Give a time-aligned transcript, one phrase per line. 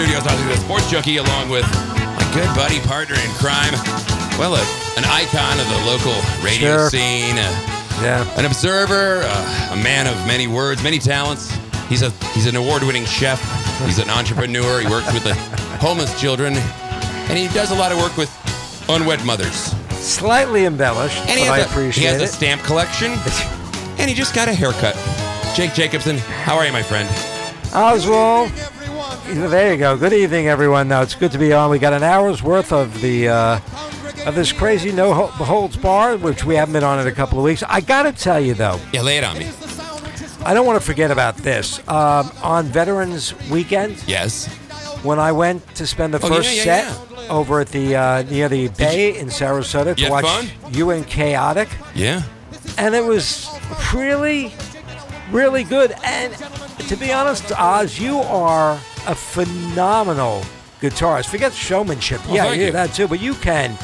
[0.00, 3.74] studios, I was the sports junkie along with my good buddy, partner in crime.
[4.38, 4.64] Well, a,
[4.96, 6.88] an icon of the local radio Sure.
[6.88, 8.24] scene, uh, Yeah.
[8.38, 11.52] an observer, uh, a man of many words, many talents.
[11.90, 13.38] He's a he's an award-winning chef.
[13.84, 14.80] He's an entrepreneur.
[14.80, 15.34] He works with the
[15.84, 18.30] homeless children, and he does a lot of work with
[18.88, 19.74] unwed mothers.
[19.90, 23.12] Slightly embellished, And he but I has, a, he appreciate has a stamp collection,
[23.98, 24.96] and he just got a haircut.
[25.54, 27.06] Jake Jacobson, how are you, my friend?
[27.74, 28.50] Oswald.
[29.32, 29.96] There you go.
[29.96, 30.88] Good evening, everyone.
[30.88, 31.70] Now it's good to be on.
[31.70, 33.60] We got an hour's worth of the uh,
[34.26, 37.44] of this crazy no holds barred, which we haven't been on in a couple of
[37.44, 37.62] weeks.
[37.68, 39.48] I got to tell you though, Yeah, lay it on me.
[40.44, 41.78] I don't want to forget about this.
[41.88, 44.46] Um, on Veterans Weekend, Yes.
[45.04, 48.22] when I went to spend the Oh, first yeah, yeah, set over at the uh,
[48.22, 50.48] near the bay in Sarasota to watch fun?
[50.72, 52.22] you and Chaotic, Yeah.
[52.78, 53.48] and it was
[53.94, 54.52] really,
[55.30, 55.94] really good.
[56.04, 56.34] And
[56.88, 60.42] to be honest, Oz, you are a phenomenal
[60.80, 61.26] guitarist.
[61.30, 62.20] Forget showmanship.
[62.28, 63.08] Oh, yeah, yeah, that too.
[63.08, 63.76] But you can.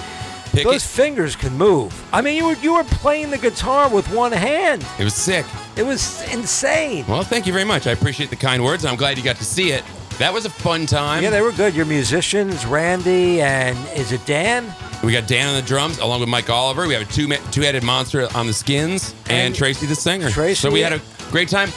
[0.53, 0.89] Pick Those it.
[0.89, 1.93] fingers can move.
[2.15, 4.87] I mean, you were you were playing the guitar with one hand.
[4.99, 5.45] It was sick.
[5.77, 7.05] It was insane.
[7.07, 7.87] Well, thank you very much.
[7.87, 8.85] I appreciate the kind words.
[8.85, 9.85] I'm glad you got to see it.
[10.19, 11.23] That was a fun time.
[11.23, 11.75] Yeah, they were good.
[11.75, 14.73] Your musicians, Randy and is it Dan?
[15.05, 16.87] we got Dan on the drums, along with Mike Oliver.
[16.87, 20.31] We have a two two-headed monster on the skins, and, And Tracy the singer.
[20.31, 21.69] Tracy- So we had a great time.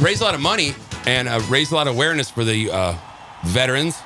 [0.00, 0.74] Raised a lot of money
[1.08, 2.94] and uh, raised a lot of awareness for the uh,
[3.44, 3.96] veterans.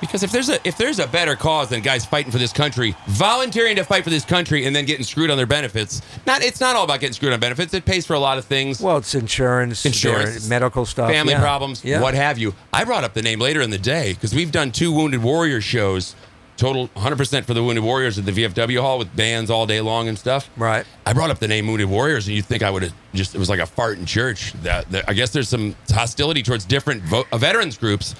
[0.00, 2.96] Because if there's a if there's a better cause than guys fighting for this country,
[3.06, 6.60] volunteering to fight for this country, and then getting screwed on their benefits, not it's
[6.60, 7.72] not all about getting screwed on benefits.
[7.72, 8.80] It pays for a lot of things.
[8.80, 11.40] Well, it's insurance, Insurance, medical stuff, family yeah.
[11.40, 12.00] problems, Yeah.
[12.02, 12.52] what have you.
[12.72, 15.60] I brought up the name later in the day because we've done two Wounded Warrior
[15.60, 16.16] shows,
[16.62, 20.06] total 100% for the Wounded Warriors at the VFW Hall with bands all day long
[20.06, 20.48] and stuff.
[20.56, 20.86] Right.
[21.04, 23.38] I brought up the name Wounded Warriors, and you'd think I would have just, it
[23.38, 24.52] was like a fart in church.
[24.62, 28.14] That, that- I guess there's some hostility towards different vo- uh, veterans groups.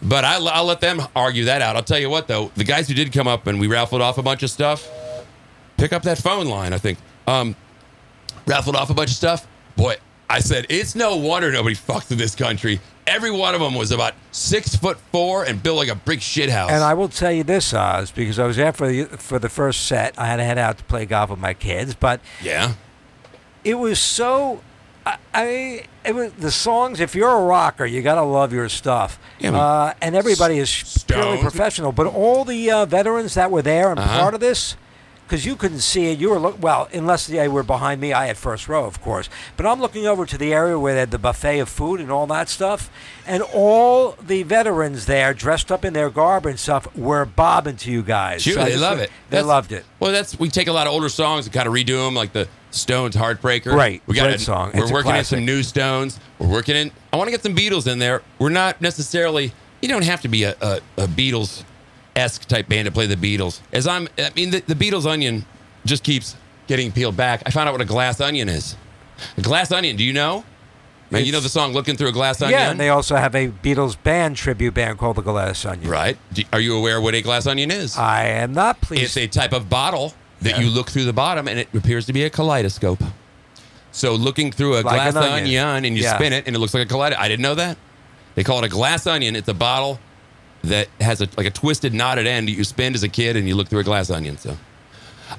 [0.00, 1.74] But I, I'll let them argue that out.
[1.74, 4.16] I'll tell you what, though, the guys who did come up and we raffled off
[4.16, 4.88] a bunch of stuff,
[5.76, 6.98] pick up that phone line, I think.
[7.26, 7.56] Um,
[8.46, 9.44] raffled off a bunch of stuff.
[9.76, 9.96] Boy,
[10.30, 12.80] I said, it's no wonder nobody fucks in this country.
[13.06, 16.48] Every one of them was about six foot four and built like a brick shit
[16.50, 16.70] house.
[16.70, 19.48] And I will tell you this, Oz, because I was there for the for the
[19.48, 20.16] first set.
[20.18, 22.74] I had to head out to play golf with my kids, but yeah.
[23.64, 24.62] it was so.
[25.04, 27.00] I, I it was the songs.
[27.00, 29.18] If you're a rocker, you gotta love your stuff.
[29.40, 31.90] Yeah, uh, and everybody is purely professional.
[31.90, 34.20] But all the uh, veterans that were there and Uh-huh.
[34.20, 34.76] part of this,
[35.32, 36.90] because you couldn't see it, you were look well.
[36.92, 39.30] Unless they were behind me, I had first row, of course.
[39.56, 42.12] But I'm looking over to the area where they had the buffet of food and
[42.12, 42.90] all that stuff,
[43.26, 47.90] and all the veterans there, dressed up in their garb and stuff, were bobbing to
[47.90, 48.42] you guys.
[48.42, 49.08] Sure, So they love it.
[49.30, 49.86] They That's- loved it.
[50.00, 52.34] Well, that's we take a lot of older songs and kind of redo them, like
[52.34, 54.72] the Stones "Heartbreaker." Right, we got great song.
[54.74, 56.20] We're It's working in some new Stones.
[56.40, 56.90] We're working in.
[57.10, 58.20] I want to get some Beatles in there.
[58.38, 59.54] We're not necessarily.
[59.80, 61.64] You don't have to be a, a, a Beatles
[62.16, 63.60] esque type band to play the Beatles.
[63.72, 65.44] As I'm, I mean, the, the Beatles onion
[65.84, 66.36] just keeps
[66.66, 67.42] getting peeled back.
[67.46, 68.76] I found out what a glass onion is.
[69.36, 69.96] A glass onion.
[69.96, 70.44] Do you know?
[71.10, 73.34] Man, you know the song "Looking Through a Glass Onion." Yeah, and they also have
[73.34, 75.90] a Beatles band tribute band called the Glass Onion.
[75.90, 76.16] right.
[76.32, 77.98] Do- Are you aware what a glass onion is?
[77.98, 80.60] I am not Please, It's a type of bottle that Yeah.
[80.60, 83.02] you look through the bottom and it appears to be a kaleidoscope.
[83.90, 85.32] So looking through a Like glass onion.
[85.44, 85.84] onion.
[85.84, 86.14] and you Yeah.
[86.16, 87.22] spin it and it looks like a kaleidoscope.
[87.22, 87.76] I didn't know that.
[88.34, 89.36] They call it a glass onion.
[89.36, 90.00] It's a bottle
[90.64, 93.46] that has a like a twisted knotted end that you spin as a kid and
[93.48, 94.38] you look through a glass onion.
[94.38, 94.56] So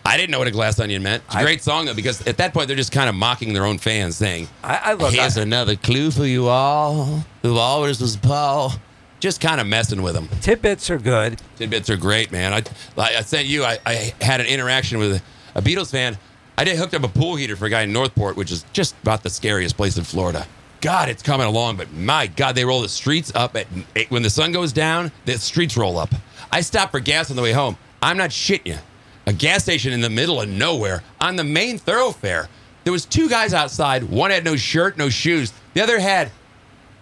[0.06, 1.23] I didn't know what a glass onion meant.
[1.28, 3.53] It's a I- great song though because at that point they're just kind of mocking
[3.53, 5.13] their own fans, saying, I, I look.
[5.13, 8.73] "Here's I, another clue for you all who always was Paul."
[9.19, 10.28] Just kind of messing with them.
[10.41, 11.41] tidbits are good.
[11.55, 12.51] Tidbits are great, man.
[12.53, 12.61] I,
[12.97, 13.63] like I sent you.
[13.63, 15.13] I, I had an interaction with
[15.55, 16.17] a, a Beatles fan.
[16.57, 18.95] I did hooked up a pool heater for a guy in Northport, which is just
[19.01, 20.45] about the scariest place in Florida.
[20.84, 24.22] God, it's coming along, but my God, they roll the streets up at eight, when
[24.22, 25.14] the sun goes down.
[25.24, 26.14] The streets roll up.
[26.52, 27.78] I stopped for gas on the way home.
[28.02, 28.78] I'm not shitting you.
[29.26, 32.50] A gas station in the middle of nowhere on the main thoroughfare.
[32.84, 34.03] There was two guys outside.
[34.03, 35.53] One had no shirt, no shoes.
[35.74, 36.32] The other had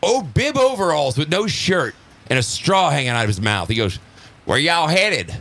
[0.04, 1.96] oh bib overalls with no shirt
[2.30, 3.68] and a straw hanging out of his mouth.
[3.68, 3.98] He goes,
[4.46, 5.36] "Where y'all headed?"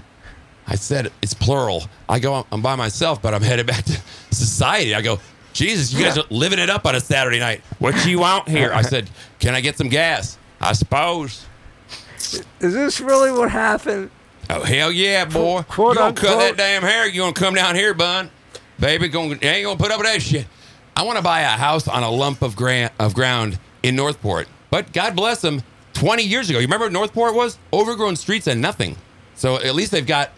[0.67, 4.01] I said, "It's plural." I go, "I'm by myself, but I'm headed back to
[4.31, 5.21] society." I go,
[5.53, 7.63] "Jesus, you guys are living it up on a Saturday night.
[7.79, 11.47] What you want here?" I said, "Can I get some gas?" I suppose.
[12.61, 14.11] Is this really what happened?
[14.51, 15.63] Oh hell yeah, boy!
[15.63, 17.07] Quote, you gonna cut that damn hair?
[17.09, 18.31] You gonna come down here, bun?
[18.79, 20.47] Baby, gonna ain't gonna put up with that shit.
[20.97, 24.49] I want to buy a house on a lump of grant of ground in Northport,
[24.71, 25.63] but God bless them.
[25.93, 27.59] Twenty years ago, you remember what Northport was?
[27.73, 28.97] Overgrown streets and nothing.
[29.35, 30.31] So at least they've got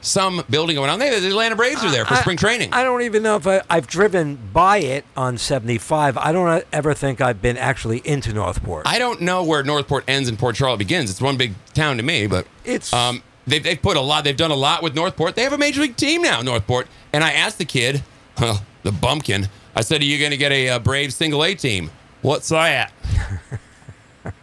[0.00, 0.98] some building going on.
[0.98, 2.70] They, the Atlanta Braves are there for I- spring training.
[2.72, 6.16] I don't even know if I, I've driven by it on 75.
[6.18, 8.86] I don't ever think I've been actually into Northport.
[8.86, 11.10] I don't know where Northport ends and Port Charlotte begins.
[11.10, 14.24] It's one big town to me, but It's- um, they've, they've put a lot.
[14.24, 15.34] They've done a lot with Northport.
[15.36, 16.86] They have a major league team now, Northport.
[17.12, 18.02] And I asked the kid,
[18.40, 19.48] well, the bumpkin.
[19.76, 21.90] I said, "Are you going to get a, uh Braves single A team?"
[22.22, 22.92] What's that?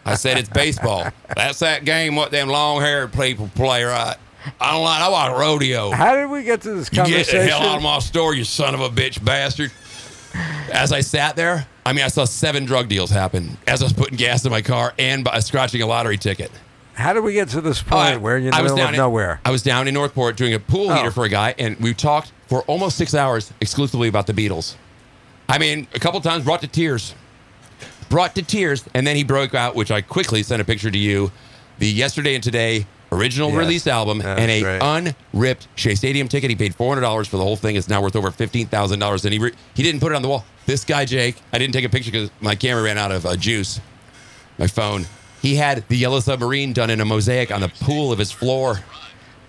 [0.05, 1.07] I said, "It's baseball.
[1.35, 2.15] That's that game.
[2.15, 4.15] What them long haired people play, right?"
[4.59, 5.01] I don't like.
[5.01, 5.91] I want rodeo.
[5.91, 7.17] How did we get to this conversation?
[7.17, 9.71] You get the hell out of my store, you son of a bitch bastard.
[10.71, 13.93] As I sat there, I mean, I saw seven drug deals happen as I was
[13.93, 16.51] putting gas in my car and by scratching a lottery ticket.
[16.93, 18.71] How did we get to this oh, point I- where you're in I the was
[18.73, 19.39] middle down of in- nowhere?
[19.45, 20.95] I was down in Northport doing a pool Oh.
[20.95, 24.75] heater for a guy, and we talked for almost six hours exclusively about the Beatles.
[25.49, 27.13] I mean, a couple times brought to tears.
[28.09, 30.97] Brought to tears, and then he broke out, which I quickly sent a picture to
[30.97, 31.31] you,
[31.79, 33.57] the Yesterday and Today original Yes.
[33.57, 36.49] release album That's and a unripped Shea Stadium ticket.
[36.49, 37.75] He paid four hundred dollars for the whole thing.
[37.75, 40.21] It's now worth over fifteen thousand dollars, and he re- he didn't put it on
[40.21, 40.45] the wall.
[40.65, 43.35] This guy Jake, I didn't take a picture because my camera ran out of uh,
[43.35, 43.79] juice.
[44.57, 45.05] My phone.
[45.41, 48.79] He had the Yellow Submarine done in a mosaic on the pool of his floor.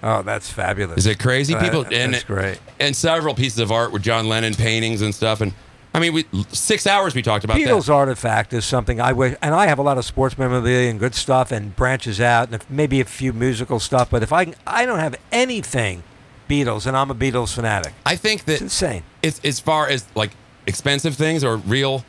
[0.03, 0.99] Oh, that's fabulous.
[0.99, 1.55] Is it crazy?
[1.57, 2.61] People That- that's and great.
[2.79, 5.41] And several pieces of art with John Lennon paintings and stuff.
[5.41, 5.53] And
[5.99, 7.93] I mean, we six hours we talked about Beatles that.
[7.93, 11.17] artifact is something I wish, and I have a lot of sports memorabilia and good
[11.17, 14.09] stuff, and branches out, and maybe a few musical stuff.
[14.09, 16.05] But if I, I don't have anything
[16.49, 17.95] Beatles, and I'm a Beatles fanatic.
[18.07, 19.03] I think It's that insane.
[19.23, 20.31] it's as far as like
[20.69, 22.05] expensive things or real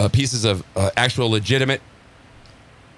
[0.00, 1.80] uh, pieces of uh, actual legitimate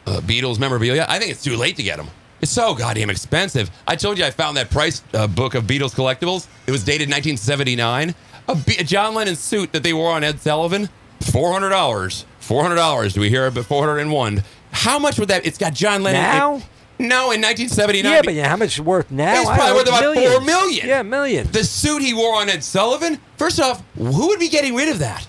[0.07, 1.05] uh, Beatles memorabilia.
[1.07, 2.09] I think it's too late to get them.
[2.41, 3.71] It's so goddamn expensive.
[3.87, 6.47] I told you I found that price uh, book of Beatles collectibles.
[6.67, 8.15] It was dated 1979.
[8.49, 10.89] A, a John Lennon suit that they wore on Ed Sullivan,
[11.21, 12.25] four hundred dollars.
[12.41, 13.15] Four hundred dollars.
[13.15, 13.55] Do we hear it?
[13.55, 14.43] But four hundred and one.
[14.73, 15.47] How much would that?
[15.47, 16.23] It's got John Lennon.
[16.23, 16.63] Now?
[16.99, 18.13] no, in 1979.
[18.13, 19.41] Yeah, but yeah, how much worth now?
[19.41, 20.47] It's probably worth about four millions.
[20.47, 20.87] million.
[20.89, 21.51] Yeah, million.
[21.51, 23.19] The suit he wore on Ed Sullivan.
[23.37, 25.27] First off, who would be getting rid of that?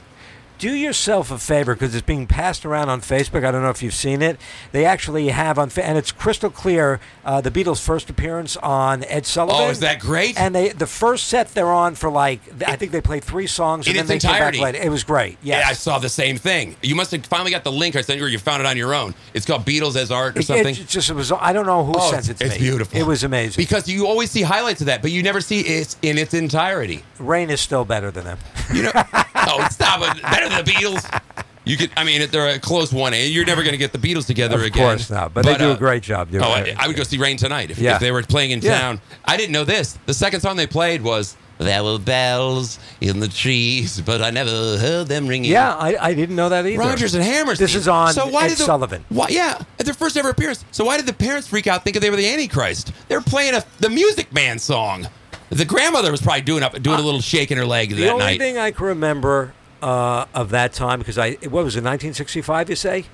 [0.61, 3.43] Do yourself a favor because it's being passed around on Facebook.
[3.43, 4.39] I don't know if you've seen it.
[4.71, 6.99] They actually have on, and it's crystal clear.
[7.25, 9.61] Uh, the Beatles' first appearance on Ed Sullivan.
[9.65, 10.39] Oh, is that great?
[10.39, 13.47] And they the first set they're on for like th- I think they played three
[13.47, 14.59] songs and then its they entirety.
[14.59, 14.85] came back later.
[14.87, 15.37] It was great.
[15.43, 15.63] Yes.
[15.63, 16.75] Yeah, I saw the same thing.
[16.83, 18.77] You must have finally got the link I sent you, or you found it on
[18.77, 19.13] your own.
[19.33, 20.75] It's called Beatles as Art or It- something.
[20.75, 21.31] It, just it was.
[21.31, 22.61] I don't know who Oh, sent it to it's me.
[22.61, 22.99] beautiful.
[22.99, 23.61] It was amazing.
[23.61, 27.03] because you always see highlights of that, but you never see it in its entirety.
[27.19, 28.37] Rain is still better than them.
[28.73, 28.91] You know?
[29.35, 30.21] oh, stop it!
[30.21, 31.21] Better than the Beatles.
[31.63, 31.91] You could.
[31.95, 33.13] I mean, they're a close one.
[33.13, 33.27] A.
[33.27, 34.83] You're never going to get the Beatles together Of again.
[34.83, 36.29] Of course not, but they do a uh, great job.
[36.31, 36.49] You're Oh.
[36.49, 37.95] I, I would go see Rain tonight if, Yeah.
[37.95, 38.79] if they were playing in Yeah.
[38.79, 39.01] town.
[39.25, 39.97] I didn't know this.
[40.07, 44.49] The second song they played was "There Were Bells in the Trees," but I never
[44.49, 45.51] heard them ringing.
[45.51, 46.79] Yeah, I, I didn't know that either.
[46.79, 47.59] Rodgers and Hammers.
[47.59, 49.05] This is on so why Ed did the, Sullivan.
[49.09, 50.65] Why, yeah, at their first ever appearance.
[50.71, 52.91] So why did the parents freak out, think they were the Antichrist?
[53.07, 55.07] They're playing a, the Music Man song.
[55.51, 58.01] The grandmother was probably doing up, doing a little shake in her leg Uh, The
[58.05, 61.83] that only thing I can remember uh, of that time because I what was it
[61.83, 62.69] 1965?
[62.69, 63.05] You say?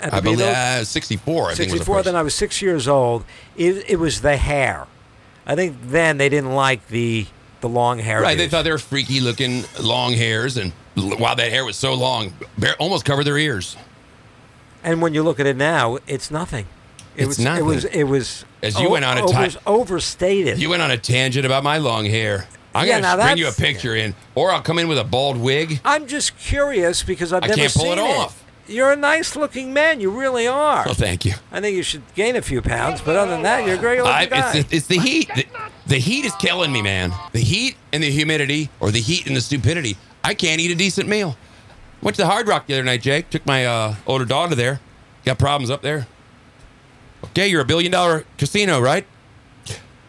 [0.00, 1.50] I the believe uh, 64.
[1.50, 1.94] I think was the 64.
[1.94, 2.04] first.
[2.04, 3.24] Then I was six years old.
[3.56, 4.86] It, it was the hair.
[5.46, 7.26] I think then they didn't like the
[7.60, 8.20] the long hair.
[8.20, 11.94] Right, they thought they were freaky looking, long hairs, and wow, that hair was so
[11.94, 12.32] long,
[12.78, 13.76] almost covered their ears.
[14.84, 16.66] And when you look at it now, it's nothing.
[17.16, 17.64] It It's was, nothing.
[17.64, 17.84] It was.
[17.86, 18.44] It was.
[18.62, 20.58] As you went on a over, ti- overstated.
[20.58, 22.46] You went on a tangent about my long hair.
[22.76, 25.36] I'm Yeah, gonna bring you a picture in, or I'll come in with a bald
[25.38, 25.80] wig.
[25.84, 28.44] I'm just curious because I've I never can't pull seen it off.
[28.68, 30.00] You're a nice looking man.
[30.00, 30.84] You really are.
[30.88, 31.34] Oh, thank you.
[31.52, 34.00] I think you should gain a few pounds, but other than that, you're a great
[34.00, 34.56] old I, guy.
[34.56, 35.30] it's, the, it's the heat.
[35.34, 35.46] The,
[35.86, 37.12] the heat is killing me, man.
[37.32, 39.96] The heat and the humidity, or the heat and the stupidity.
[40.24, 41.36] I can't eat a decent meal.
[42.02, 43.30] Went to the Hard Rock the other night, Jake.
[43.30, 44.80] Took my uh, older daughter there.
[45.24, 46.08] Got problems up there.
[47.26, 49.06] Okay, you're a billion dollar casino, right?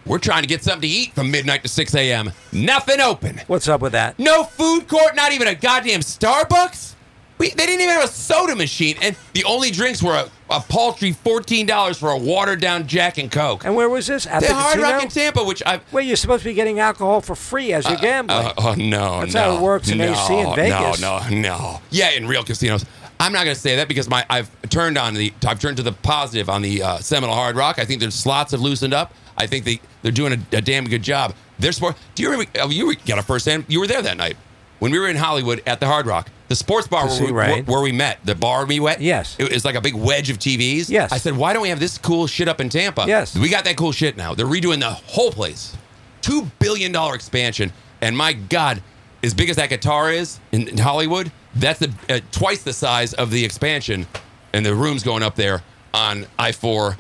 [0.08, 2.32] We're trying to get something to eat from midnight to 6 a.m.
[2.54, 3.42] Nothing open.
[3.48, 4.18] What's up with that?
[4.18, 6.94] No food court, not even a goddamn Starbucks.
[7.40, 10.60] We, they didn't even have a soda machine, and the only drinks were a, a
[10.60, 13.64] paltry fourteen dollars for a watered down Jack and Coke.
[13.64, 14.26] And where was this?
[14.26, 14.80] At The the, Hard?
[14.80, 17.88] Rock in Tampa, which I Well, you're supposed to be getting alcohol for free as
[17.88, 18.40] you're gambling.
[18.48, 21.00] uh, oh no, That's no, how it works in no, AC in Vegas.
[21.00, 21.82] No, no, no.
[21.92, 22.86] Yeah, in real casinos.
[23.20, 25.84] I'm not going to say that because my I've turned on the I've turned to
[25.84, 27.78] the positive on the uh, Seminole Hard Rock.
[27.78, 29.14] I think their slots have loosened up.
[29.38, 31.34] I think they they're doing a, a damn good job.
[31.60, 31.96] Their sport.
[32.16, 32.52] Do you remember?
[32.62, 33.66] oh, You were, got a first hand.
[33.68, 34.38] You were there that night
[34.80, 36.30] when we were in Hollywood at the Hard Rock.
[36.50, 37.66] The sports bar where we, Rain.
[37.66, 39.02] where we met, the bar we went.
[39.02, 39.36] Yes.
[39.38, 40.90] it was like a big wedge of TVs.
[40.90, 41.12] Yes.
[41.12, 43.04] I said, why don't we have this cool shit up in Tampa?
[43.06, 43.36] Yes.
[43.38, 44.34] we got that cool shit now.
[44.34, 45.76] They're redoing the whole place.
[46.22, 48.82] Two billion dollar expansion, and my God,
[49.24, 53.14] as big as that guitar is in, in Hollywood, that's the, uh, twice the size
[53.14, 54.08] of the expansion,
[54.54, 55.64] and the rooms going up there
[55.94, 56.98] on I four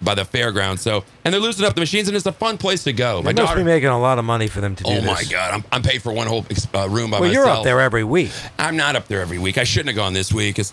[0.00, 0.82] by the fairgrounds.
[0.82, 3.22] So, and they're loosening up the machines, and it's a fun place to go.
[3.22, 5.04] They must be making a lot of money for them to do Oh this.
[5.04, 5.54] my God!
[5.54, 7.32] I'm, I'm paid for one whole uh, room by Well, myself.
[7.32, 8.30] you're up there every week.
[8.58, 9.58] I'm not up there every week.
[9.58, 10.72] I shouldn't have gone this week because,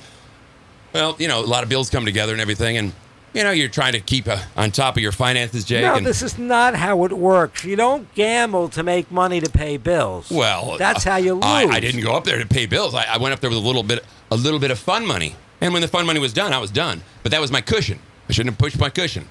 [0.94, 2.94] well, you know, a lot of bills come together and everything, and
[3.34, 5.82] you know, you're trying to keep uh, on top of your finances, Jake.
[5.84, 7.66] No, this is not how it works.
[7.66, 10.30] You don't gamble to make money to pay bills.
[10.32, 11.44] well, that's how you lose.
[11.44, 12.96] I, I didn't go up there to pay bills.
[12.96, 15.36] I, I went up there with a little bit, a little bit of fun money,
[15.60, 17.02] and when the fun money was done, I was done.
[17.24, 18.00] But that was my cushion.
[18.30, 19.28] I shouldn't have pushed my cushion.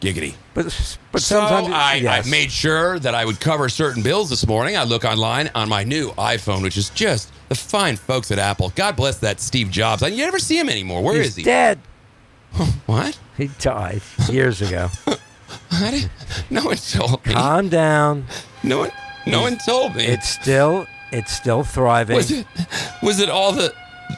[0.00, 0.34] Giggity.
[0.54, 0.64] But
[1.12, 2.26] but So sometimes I, yes.
[2.26, 4.76] I made sure that I would cover certain bills this morning.
[4.76, 8.72] I look online on my new iPhone, which is just the fine folks at Apple.
[8.74, 10.02] God bless that Steve Jobs.
[10.02, 11.02] I, you never see him anymore.
[11.02, 11.42] Where is He's he?
[11.42, 11.80] dead.
[12.86, 13.18] What?
[13.36, 14.88] He died years ago.
[16.50, 17.32] No one told me.
[17.32, 18.26] Calm down.
[18.62, 18.90] No one,
[19.26, 20.04] no one told me.
[20.04, 22.16] It's still it's still thriving.
[22.16, 22.46] was it,
[23.02, 23.72] was it all the,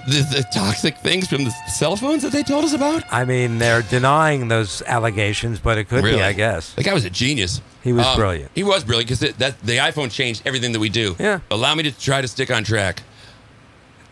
[0.07, 3.03] the the toxic things from the cell phones that they told us about?
[3.11, 6.19] I mean, they're denying those allegations, but it could Really?
[6.19, 6.73] be, I guess.
[6.75, 7.61] The guy was a genius.
[7.83, 8.51] He was Um, brilliant.
[8.55, 11.17] He was brilliant because that the iPhone changed everything that we do.
[11.19, 11.41] Yeah.
[11.51, 13.03] Allow me to try to stick on track.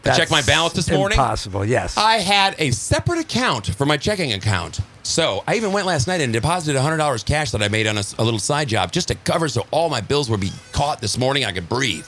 [0.04, 1.18] I checked my balance this morning.
[1.18, 1.62] Impossible.
[1.64, 1.96] Yes.
[1.98, 4.80] I had a separate account for my checking account.
[5.02, 8.22] So I even went last night and deposited $100 cash that I made on a
[8.24, 11.44] little side job just to cover so all my bills would be caught this morning.
[11.44, 12.06] I could breathe.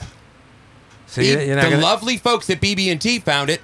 [1.12, 3.60] So you, The- you're the gonna, lovely folks at BB&T found it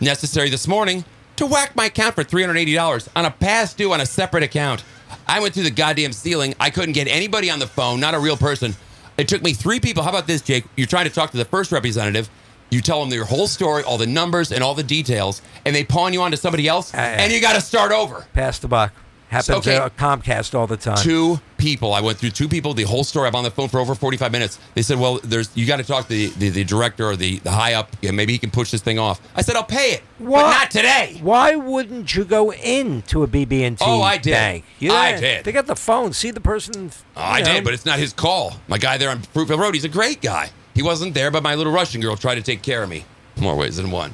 [0.00, 1.04] necessary this morning
[1.36, 4.84] to whack my account for $380 on a past due on a separate account.
[5.26, 6.54] I went through the goddamn ceiling.
[6.60, 8.74] I couldn't get anybody on the phone, not a real person.
[9.16, 10.02] It took me three people.
[10.02, 10.64] How about this, Jake?
[10.76, 12.28] You're trying to talk to the first representative.
[12.70, 15.82] You tell them your whole story, all the numbers and all the details, and they
[15.82, 18.26] pawn you on to somebody else, Uh, and you got to start over.
[18.32, 18.92] pass the buck.
[19.30, 19.76] Happens Okay.
[19.76, 20.96] at Comcast all the time.
[20.98, 21.94] Two people.
[21.94, 23.28] I went through two people, the whole story.
[23.28, 24.58] I'm on the phone for over 45 minutes.
[24.74, 27.38] They said, well, there's you got to talk to the, the, the director or the,
[27.38, 27.96] the high up.
[28.02, 29.20] Yeah, maybe he can push this thing off.
[29.36, 31.18] I said, I'll pay it, but not today.
[31.22, 34.32] Why wouldn't you go into a BB&T Oh, I did.
[34.32, 34.64] bank?
[34.82, 35.44] I didn't.
[35.44, 36.12] They got the phone.
[36.12, 36.90] See the person.
[37.16, 37.52] Oh, I know.
[37.54, 38.54] did, but it's not his call.
[38.66, 40.50] My guy there on Fruitville Road, he's a great guy.
[40.74, 43.04] He wasn't there, but my little Russian girl tried to take care of me.
[43.38, 44.12] More ways than one.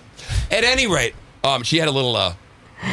[0.51, 2.15] At any rate, um, she had a little.
[2.17, 2.35] Uh,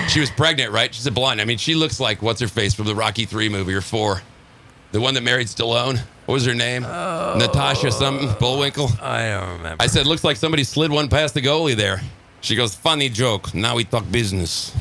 [0.07, 0.93] she was pregnant, right?
[0.93, 1.41] She's a blonde.
[1.41, 4.21] I mean, she looks like what's her face from the Rocky Three movie or four,
[4.91, 5.99] the one that married Stallone.
[6.25, 6.83] What was her name?
[6.83, 8.89] Natasha something Bullwinkle.
[9.01, 9.83] I don't remember.
[9.83, 12.01] I said, looks like somebody slid one past the goalie there.
[12.39, 13.53] She goes, funny joke.
[13.53, 14.73] Now we talk business.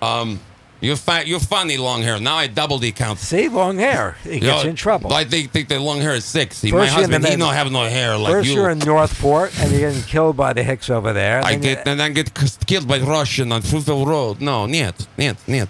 [0.00, 0.40] Um,
[0.80, 2.20] you're, fi- you're funny, long hair.
[2.20, 3.18] Now I double the account.
[3.18, 4.16] See, long hair.
[4.24, 5.12] He gets know, in trouble.
[5.12, 6.30] I think think the long hair is.
[6.32, 8.54] First My the husband, he don't have no hair like First, you.
[8.56, 11.40] you're in Northport, and you're getting killed by the Hicks over there.
[11.44, 12.32] I Then get and I get
[12.66, 14.40] killed by Russian on Fruitville Road.
[14.40, 15.68] No, niet, niet, niet.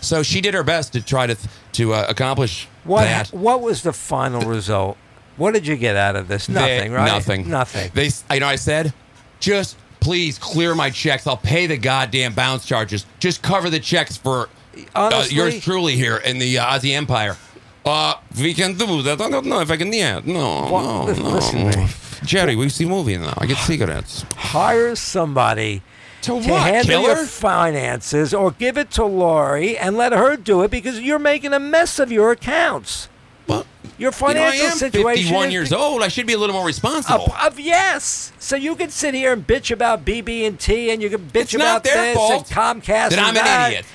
[0.00, 1.36] So she did her best to try to
[1.72, 3.04] to uh, accomplish what?
[3.04, 3.28] that.
[3.32, 4.96] What was the final result?
[5.36, 6.46] What did you get out of this?
[6.46, 7.06] They- Nothing, right?
[7.06, 7.48] Nothing.
[7.48, 7.90] Nothing.
[7.94, 8.92] They, you know, I said,
[9.40, 11.26] just please clear my checks.
[11.26, 13.06] I'll pay the goddamn bounce charges.
[13.20, 14.48] Just cover the checks for
[14.94, 17.36] uh, yours truly here in the uh, Ozzy Empire.
[17.84, 19.20] Uh, we can do that.
[19.20, 19.92] I don't know if I can.
[19.92, 21.28] Yeah, no, Well, no, no.
[21.30, 21.88] listen.
[22.26, 23.34] Jerry, we see movie now.
[23.38, 24.24] I get cigarettes.
[24.36, 25.82] hire somebody
[26.22, 26.62] To to what?
[26.62, 31.00] handle Kill your finances, or give it to Lori and let her do it because
[31.00, 33.08] you're making a mess of your accounts.
[33.52, 33.66] Well,
[33.98, 36.02] Your you know, I am situation 51 is years old.
[36.02, 37.26] I should be a little more responsible.
[37.26, 41.02] Of, of yes, so you can sit here and bitch about BB and T, and
[41.02, 43.10] you can bitch It's about this fault and Comcast.
[43.10, 43.68] that and I'm an that.
[43.68, 43.86] idiot.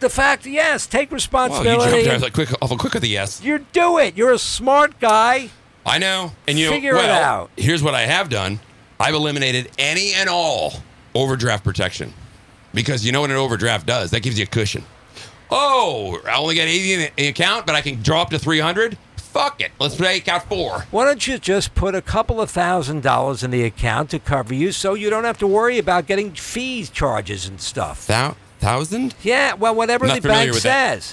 [0.00, 2.04] The fact, yes, take Well, you responsibility.
[2.04, 3.42] jumped like quick, awful quick with the yes.
[3.42, 4.16] you do it.
[4.16, 5.50] You're a smart guy.
[5.86, 6.32] I know.
[6.48, 7.50] And you Figure know, it out.
[7.56, 8.60] Here's what I have done.
[9.00, 10.74] I've eliminated any and all
[11.14, 12.12] overdraft protection.
[12.74, 14.10] Because you know what an overdraft does?
[14.10, 14.84] That gives you a cushion.
[15.50, 18.98] Oh, I only got 80 in the account, but I can draw up to 300?
[19.16, 19.70] Fuck it.
[19.78, 20.86] Let's take out four.
[20.90, 24.54] Why don't you just put a couple of thousand dollars in the account to cover
[24.54, 28.06] you, so you don't have to worry about getting fees charges and stuff.
[28.06, 28.34] Thou-
[28.66, 29.14] thousand?
[29.22, 30.62] Yeah, well, whatever the bank says.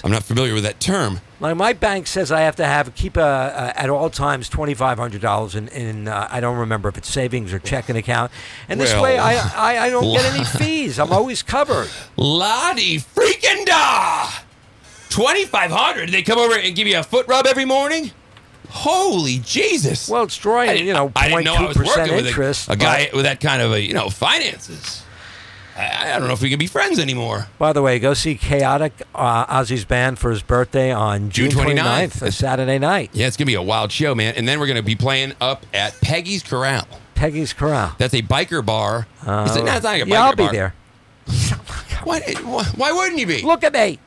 [0.04, 1.20] I'm not familiar with that term.
[1.40, 4.74] Like my bank says, I have to have keep a, a at all times twenty
[4.74, 8.32] five hundred dollars in in uh, I don't remember if it's savings or checking account,
[8.68, 10.98] and this Well, way I, I I don't get any fees.
[10.98, 11.88] I'm always covered.
[12.16, 14.30] Lottie freaking da!
[15.10, 18.10] 2500 They come over and give you a foot rub every morning?
[18.68, 20.08] Holy Jesus.
[20.08, 22.68] Well, it's drawing you know I didn't know I two was percent working with interest.
[22.68, 25.04] a, a guy with that kind of a, you know, finances.
[25.76, 27.48] I, I don't know if we can be friends anymore.
[27.58, 31.60] By the way, go see Chaotic uh, Ozzy's band for his birthday on June, June
[31.66, 31.76] 29th.
[31.76, 33.10] 29th, a Saturday night.
[33.12, 34.34] Yeah, it's going to be a wild show, man.
[34.36, 36.86] And then we're going to be playing up at Peggy's Corral.
[37.14, 37.94] Peggy's Corral.
[37.98, 39.06] That's a biker bar.
[39.26, 40.52] Uh, Is it- no, it's not like a yeah, I'll biker be bar.
[40.52, 40.74] there.
[42.04, 42.20] Why,
[42.76, 43.40] why, wouldn't you be?
[43.40, 43.98] Look at me.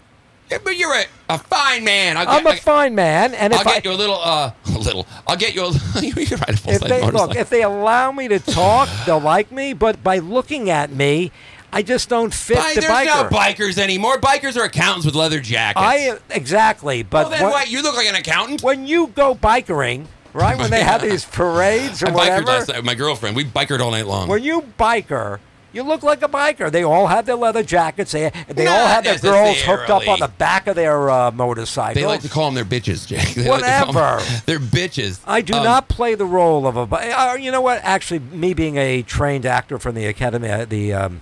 [0.52, 2.16] Yeah, but you're a, a fine man.
[2.16, 4.52] I'll I'm get, a fine man, and I'll if I get you a little, uh,
[4.68, 5.08] a little.
[5.26, 5.72] I'll get you a.
[6.02, 7.28] you can ride a full if size they motorcycle.
[7.28, 9.74] look, if they allow me to talk, they'll like me.
[9.74, 11.32] But by looking at me,
[11.72, 13.30] I just don't fit Bi- the there's biker.
[13.32, 14.18] no bikers anymore.
[14.20, 15.84] Bikers are accountants with leather jackets.
[15.86, 17.70] I exactly, but well, then what- what?
[17.72, 18.64] You look like an accountant.
[18.64, 20.58] when you go bikering, right?
[20.58, 23.36] When they have these parades or I whatever, last night with my girlfriend.
[23.36, 24.28] We bikered all night long.
[24.30, 25.40] when you biker,
[25.74, 26.72] you look like a biker.
[26.72, 28.14] They all have their leather jackets.
[28.14, 32.02] They they all have their girls hooked up on the back of their uh, motorcycle.
[32.02, 33.28] they like to call them their bitches, Jake.
[33.36, 34.42] They like to call 'em- Whatever.
[34.46, 35.20] they're bitches.
[35.28, 36.96] I do Um, not play the role of a.
[36.96, 37.82] Uh, you know what?
[37.84, 41.22] Actually, me being a trained actor from the Academy, uh, the um,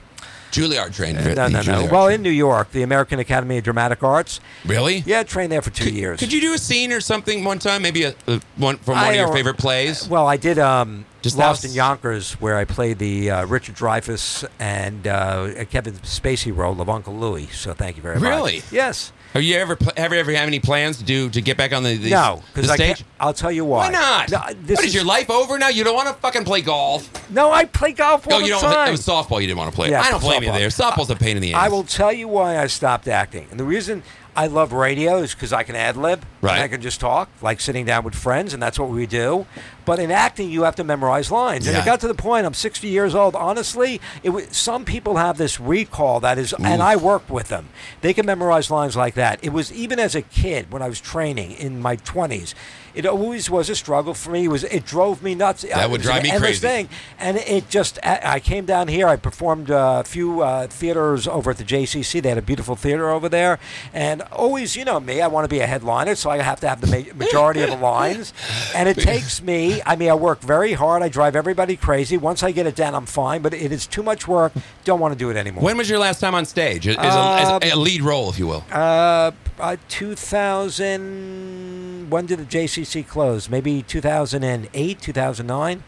[0.56, 1.18] Juilliard trained.
[1.18, 1.60] no, no, no.
[1.62, 1.92] Juilliard.
[1.92, 4.40] Well, in New York, the American Academy of Dramatic Arts.
[4.66, 5.04] really?
[5.06, 6.20] Yeah, I trained there for two Could, years.
[6.20, 7.82] could you do a scene or something one time?
[7.82, 10.08] Maybe a, a one from one I of your favorite plays.
[10.08, 14.46] Well, I did um, Just Lost in Yonkers, where I played the uh, Richard Dreyfuss
[14.60, 17.48] and uh, Kevin Spacey role of Uncle Louie.
[17.48, 18.30] So thank you very much.
[18.30, 18.62] Really?
[18.72, 19.12] Yes.
[19.36, 21.84] Have you ever pl- ever ever have any plans to do to get back on
[21.84, 23.04] the, the no, the because I stage?
[23.20, 23.88] I'll tell you why.
[23.88, 24.32] Why not?
[24.32, 25.68] No, this what is, your life over now?
[25.68, 27.30] You don't want to fucking play golf?
[27.30, 28.62] No, I play golf all the you don't.
[28.62, 28.88] time.
[28.88, 29.42] It was softball.
[29.42, 29.90] You didn't want to play.
[29.90, 30.70] Yeah, I don't blame you there.
[30.70, 31.66] Softball's a pain in the ass.
[31.66, 33.46] I will tell you why I stopped acting.
[33.52, 34.04] And the reason
[34.36, 36.26] I love radio is because I can ad lib.
[36.42, 36.56] Right.
[36.56, 39.46] And I can just talk, like sitting down with friends, and that's what we do.
[39.86, 41.68] But in acting, you have to memorize lines.
[41.68, 41.82] And Yeah.
[41.82, 43.36] it got to the point, I'm 60 years old.
[43.36, 47.70] Honestly, it was, some people have this recall that is, and I worked with them.
[48.02, 49.40] They can memorize lines like that.
[49.42, 52.54] It was even as a kid when I was training in my 20s.
[52.96, 54.46] It always was a struggle for me.
[54.46, 55.64] It was it drove me nuts.
[55.64, 56.60] That would drive me crazy.
[56.60, 56.90] thing.
[57.20, 59.08] And it just, I came down here.
[59.08, 62.22] I performed a few uh, theaters over at the JCC.
[62.22, 63.60] They had a beautiful theater over there.
[63.94, 66.70] And always, you know me, I want to be a headliner, so I have to
[66.70, 68.34] have the majority of the lines.
[68.74, 71.02] And it takes me, I mean, I work very hard.
[71.02, 72.18] I drive everybody crazy.
[72.18, 73.42] Once I get it down, I'm fine.
[73.42, 74.54] But it is too much work.
[74.84, 75.64] Don't want to do it anymore.
[75.64, 76.88] When was your last time on stage?
[76.88, 78.64] As, a, as a lead role, if you will.
[78.72, 81.85] Uh, uh, 2000.
[82.10, 83.50] When did the JCC close?
[83.50, 85.84] Maybe 2008, 2009.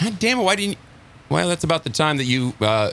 [0.00, 0.42] God damn it!
[0.42, 0.72] Why didn't?
[0.72, 0.76] You,
[1.28, 2.92] Well, that's about the time that you uh,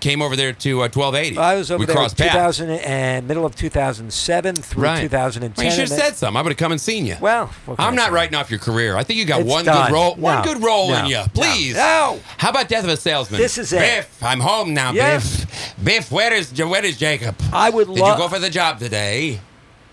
[0.00, 1.36] came over there to uh, 1280.
[1.38, 2.32] I was over we there in crossed paths.
[2.58, 5.00] 2000 and middle of 2007 through Right.
[5.02, 5.54] 2010.
[5.56, 6.36] Well, you should have said something.
[6.36, 7.16] I would have come and seen you.
[7.20, 8.96] Well, I'm not writing off your career.
[8.96, 9.88] I think you got It's one done.
[9.88, 10.14] good role.
[10.14, 11.74] One good role in you, please.
[11.76, 12.20] No.
[12.38, 13.40] How about Death of a Salesman?
[13.40, 13.80] This is it.
[13.80, 14.92] Biff, I'm home now.
[14.92, 15.16] Yeah.
[15.18, 17.36] Biff, Biff, where is where is Jacob?
[17.52, 19.40] I would Did love- you go for the job today?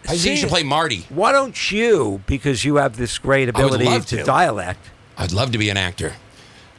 [0.06, 1.06] I think you See- should play Marty.
[1.10, 4.24] Why don't you, because you have this great ability to to.
[4.24, 4.80] dialect,
[5.18, 6.14] I'd love to be an actor.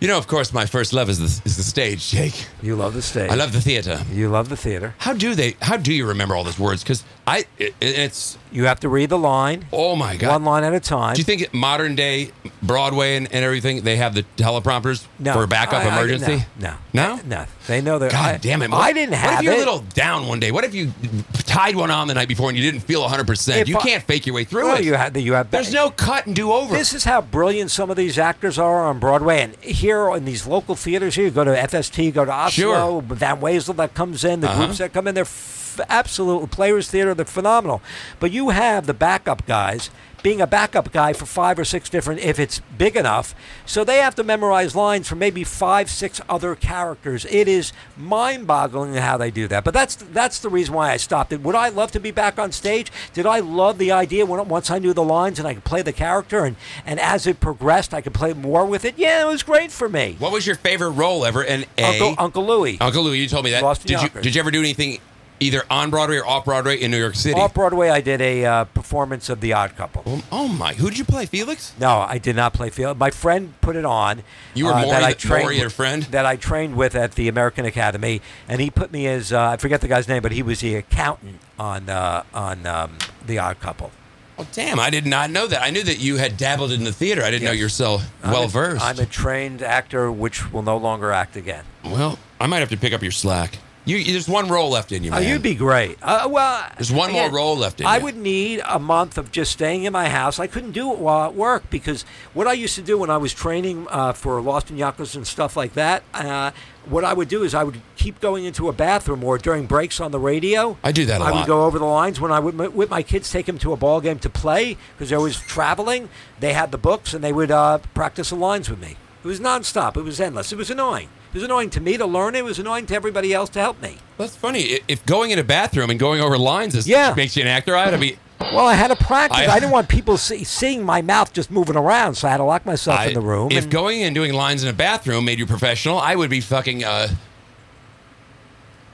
[0.01, 2.47] You know, of course, my first love is the, is the stage, Jake.
[2.63, 3.31] you love the stage.
[3.31, 4.03] I love the theater.
[4.13, 4.95] You love the theater.
[4.99, 5.57] How do they?
[5.63, 6.83] How do you remember all those words?
[6.83, 10.31] Because I, it, it's You have to read the line, oh my god.
[10.33, 11.15] one line at a time.
[11.15, 12.31] Do you think modern day
[12.63, 15.33] Broadway and, and everything they have the teleprompters no.
[15.33, 16.45] for backup I- I- emergency?
[16.61, 16.75] no.
[16.93, 17.19] No?
[17.25, 17.47] No.
[17.67, 18.13] They know that.
[18.13, 18.73] God I, damn it!
[18.73, 19.31] I didn't have.
[19.31, 19.57] What if you're it.
[19.57, 20.53] a little down one day?
[20.53, 20.93] What if you
[21.35, 23.27] tied one on the night before and you didn't feel 100?
[23.27, 24.85] percent You can't fake your way through Well, it.
[24.85, 26.73] you have, you have There's no cut and do over.
[26.75, 29.41] This is how brilliant some of these actors are on Broadway.
[29.41, 33.03] And here in these local theaters here, you go to FST, go to Asolo, Sure.
[33.03, 34.65] Van Wezel that comes in, the Uh-huh.
[34.67, 37.81] groups that come in, they're f- absolute Players Theater, they're phenomenal.
[38.21, 39.91] But you have the backup guys
[40.27, 43.33] being a backup guy for five or six different, if it's big enough.
[43.65, 47.25] So they have to memorize lines for maybe five, six other characters.
[47.27, 49.63] It is mind-boggling how they do that.
[49.63, 51.43] But that's that's the reason why I stopped it.
[51.43, 52.91] Would I love to be back on stage?
[53.13, 55.83] Did I love the idea when once I knew the lines and I could play
[55.83, 58.99] the character and and as it progressed I could play more with it?
[58.99, 60.17] Yeah, it was great for me.
[60.19, 61.45] what was your favorite role ever?
[61.45, 62.79] And a Uncle Uncle Louie.
[62.81, 63.63] Uncle Louie, you told me that.
[63.63, 64.99] Lost in did you did you ever do anything
[65.41, 67.39] either on Broadway or off Broadway in New York City?
[67.39, 70.03] Off Broadway, I did a uh, performance of The Odd Couple.
[70.07, 70.75] Oh, oh my!
[70.75, 71.73] Who did you play, Felix?
[71.79, 72.99] No, I did not play Felix.
[72.99, 74.23] My friend put it on.
[74.55, 76.03] You were uh, Maury that I trained Maury, your with- friend?
[76.05, 79.57] that I trained with at the American Academy, and he put me as uh, I
[79.57, 83.61] forget the guy's name, but he was the accountant on uh, on um, The Odd
[83.61, 83.91] Couple.
[84.39, 84.79] Oh damn!
[84.79, 85.63] I did not know that.
[85.63, 87.23] I knew that you had dabbled in the theater.
[87.23, 88.85] I didn't know you're so well versed.
[88.85, 91.65] I'm a trained actor, which will no longer act again.
[91.83, 93.59] Well, I might have to pick up your slack.
[93.87, 95.97] You, there's one role left in you, Oh, you'd be great.
[96.03, 97.91] Uh, well, There's one more again, role left in you.
[97.91, 98.03] I you.
[98.05, 100.41] would need a month of just staying in my house.
[100.41, 103.17] I couldn't do it while at work because what I used to do when I
[103.17, 106.51] was training uh, for Lost in Yonkers and stuff like that, uh,
[106.87, 110.01] what I would do is I would keep going into a bathroom or during breaks
[110.01, 110.77] on the radio.
[110.83, 111.35] I do that a I lot.
[111.35, 113.73] I would go over the lines when I would with my kids take them to
[113.73, 116.09] a ball game to play because they're always traveling.
[116.41, 118.97] They had the books and they would uh, practice the lines with me.
[119.23, 119.97] It was nonstop.
[119.97, 120.53] It was endless.
[120.53, 121.09] It was annoying.
[121.37, 122.43] It was annoying to me to learn it.
[122.47, 123.99] Was annoying to everybody else to help me.
[124.17, 124.81] That's funny.
[124.89, 127.13] If going in a bathroom and going over lines is, Yeah.
[127.15, 128.17] makes you an actor, I'd be.
[128.41, 129.41] Well, I had to practice.
[129.47, 132.39] I- I, didn't want people see, seeing my mouth just moving around, so I had
[132.39, 133.53] to lock myself I- in the room.
[133.53, 136.41] If and- going and doing lines in a bathroom made you professional, I would be
[136.41, 137.09] fucking uh,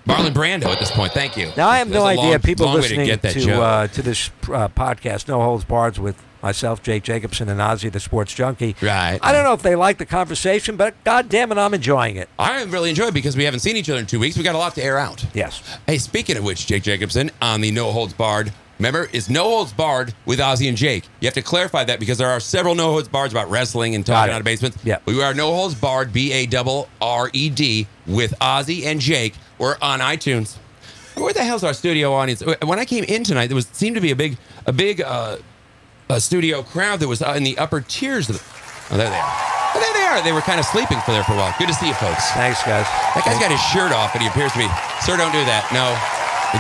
[0.08, 1.12] Marlon Brando at this point.
[1.12, 1.52] Thank you.
[1.56, 2.30] now I have no That's a idea.
[2.32, 5.96] long- people long to listening that to uh, to this uh, podcast, No Holds Barred
[5.98, 8.76] with myself, Jake Jacobson, and Ozzy, the sports junkie.
[8.82, 9.18] Right.
[9.22, 12.28] I don't know if they like the conversation, but God damn it, I'm enjoying it.
[12.38, 14.36] I am really enjoy it because we haven't seen each other in two weeks.
[14.36, 15.24] We got a lot to air out.
[15.34, 15.62] Yes.
[15.86, 18.52] Hey, speaking of which, Jake Jacobson on the No Holds Barred.
[18.78, 21.04] Remember, it's No Holds Barred with Ozzy and Jake.
[21.20, 24.04] You have to clarify that because there are several No Holds Barred about wrestling and
[24.04, 24.76] talking out of basements.
[24.82, 24.98] Yeah.
[25.04, 29.34] We are No Holds Barred, B A double R E D, with Ozzy and Jake.
[29.58, 30.56] We're on iTunes.
[31.14, 32.42] Where the hell's our studio audience?
[32.64, 35.36] When I came in tonight, there was seemed to be a big, a big uh,
[36.12, 38.28] a studio crowd that was in the upper tiers.
[38.28, 38.42] Of the,
[38.94, 39.34] oh, there they are.
[39.72, 40.20] Oh, there they are.
[40.20, 41.54] They were kind of sleeping for there for a while.
[41.58, 42.28] Good to see you, folks.
[42.36, 42.84] Thanks, guys.
[43.16, 44.68] That guy's got his shirt off, and he appears to be.
[45.00, 45.64] Sir, don't do that.
[45.72, 45.96] No,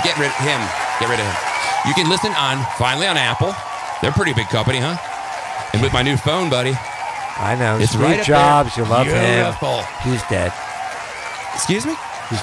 [0.00, 0.60] get rid of him.
[0.96, 1.36] Get rid of him.
[1.84, 3.52] You can listen on finally on Apple.
[4.00, 4.96] They're a pretty big company, huh?
[5.76, 6.72] And with my new phone, buddy.
[7.36, 7.78] I know.
[7.78, 9.82] It's Steve right up Jobs, you love Beautiful.
[9.82, 10.12] him.
[10.12, 10.52] He's dead.
[11.54, 11.94] Excuse me.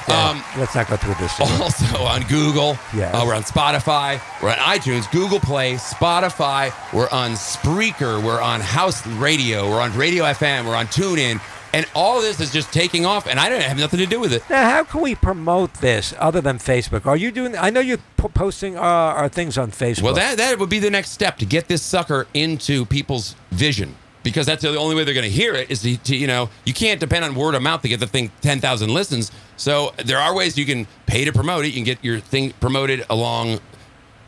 [0.09, 1.35] Um, Let's not go through this.
[1.39, 1.61] again.
[1.61, 2.77] Also on Google.
[2.95, 3.13] Yes.
[3.15, 4.19] Uh, we're on Spotify.
[4.41, 6.71] We're on iTunes, Google Play, Spotify.
[6.93, 8.23] We're on Spreaker.
[8.23, 9.69] We're on House Radio.
[9.69, 10.65] We're on Radio FM.
[10.65, 11.39] We're on TuneIn.
[11.71, 14.33] And all this is just taking off, and I don't have nothing to do with
[14.33, 14.41] it.
[14.49, 17.05] Now, how can we promote this other than Facebook?
[17.05, 17.55] Are you doing?
[17.55, 20.01] I know you're po- posting uh, our things on Facebook.
[20.01, 23.95] Well, that that would be the next step to get this sucker into people's vision.
[24.21, 26.49] Because that's the only way they're going to hear it is to, to, you know,
[26.65, 29.31] you can't depend on word of mouth to get the thing 10,000 listens.
[29.55, 31.69] So there are ways you can pay to promote it.
[31.69, 33.59] You can get your thing promoted along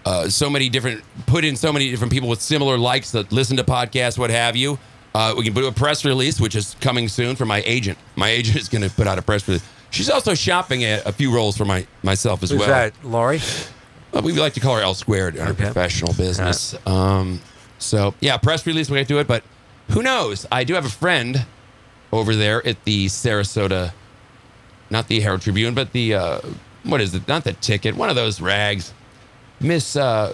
[0.06, 3.58] uh, so many different, put in so many different people with similar likes that listen
[3.58, 4.80] to podcasts, what have you.
[5.14, 7.98] Uh, we can do a press release, which is coming soon from my agent.
[8.16, 9.64] My agent is going to put out a press release.
[9.90, 12.70] She's also shopping a, a few roles for my myself as Who's well.
[12.70, 13.42] that, Lori?
[14.14, 15.66] Uh, we like to call her L squared in our Okay.
[15.66, 16.76] professional business.
[16.88, 17.42] Um,
[17.78, 19.44] so yeah, press release we'll get to do it, but
[19.92, 20.46] who knows?
[20.52, 21.46] I do have a friend
[22.12, 23.94] over there at the Sarasota,
[24.90, 26.42] not the Herald Tribune, but the uh,
[26.84, 27.28] what is it?
[27.28, 28.94] Not the ticket, one of those rags.
[29.60, 30.34] Miss, uh,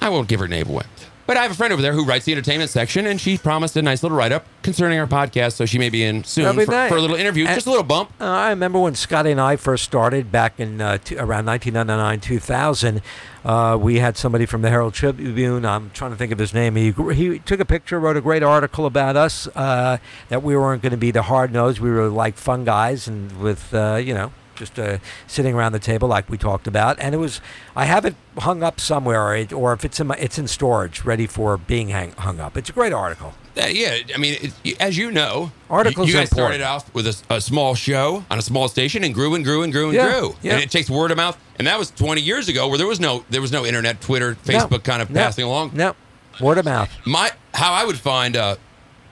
[0.00, 0.84] I won't give her name away.
[1.28, 3.76] But I have a friend over there who writes the entertainment section, and she promised
[3.76, 5.52] a nice little write up concerning our podcast.
[5.56, 6.90] So she may be in soon be for, nice.
[6.90, 8.10] for a little interview, And- just a little bump.
[8.18, 12.20] Uh, I remember when Scotty and I first started back in uh, t- around 1999,
[12.20, 13.02] 2000.
[13.44, 15.66] Uh, we had somebody from the Herald Tribune.
[15.66, 16.76] I'm trying to think of his name.
[16.76, 19.46] He, he took a picture, wrote a great article about us.
[19.54, 19.98] Uh,
[20.30, 21.78] that we weren't going to be the hard nosed.
[21.78, 25.78] We were like fun guys, and with uh, you know just uh, sitting around the
[25.78, 26.98] table like we talked about.
[26.98, 27.40] And it was
[27.76, 30.46] I have it hung up somewhere, or, it, or if it's in my, it's in
[30.48, 32.56] storage, ready for being hang, hung up.
[32.56, 33.34] It's a great article.
[33.56, 36.84] Uh, yeah, I mean, it, as you know, Articles you, you guys are started important.
[36.86, 39.72] off with a, a small show on a small station and grew and grew and
[39.72, 40.36] grew and Yeah, grew.
[40.42, 40.54] yeah.
[40.54, 41.36] And it takes word of mouth.
[41.58, 44.36] And that was 20 years ago, where there was no there was no internet, Twitter,
[44.46, 45.72] No, Facebook, kind of no, passing along.
[45.74, 45.94] No,
[46.40, 46.88] word of mouth.
[47.04, 48.54] My how I would find uh,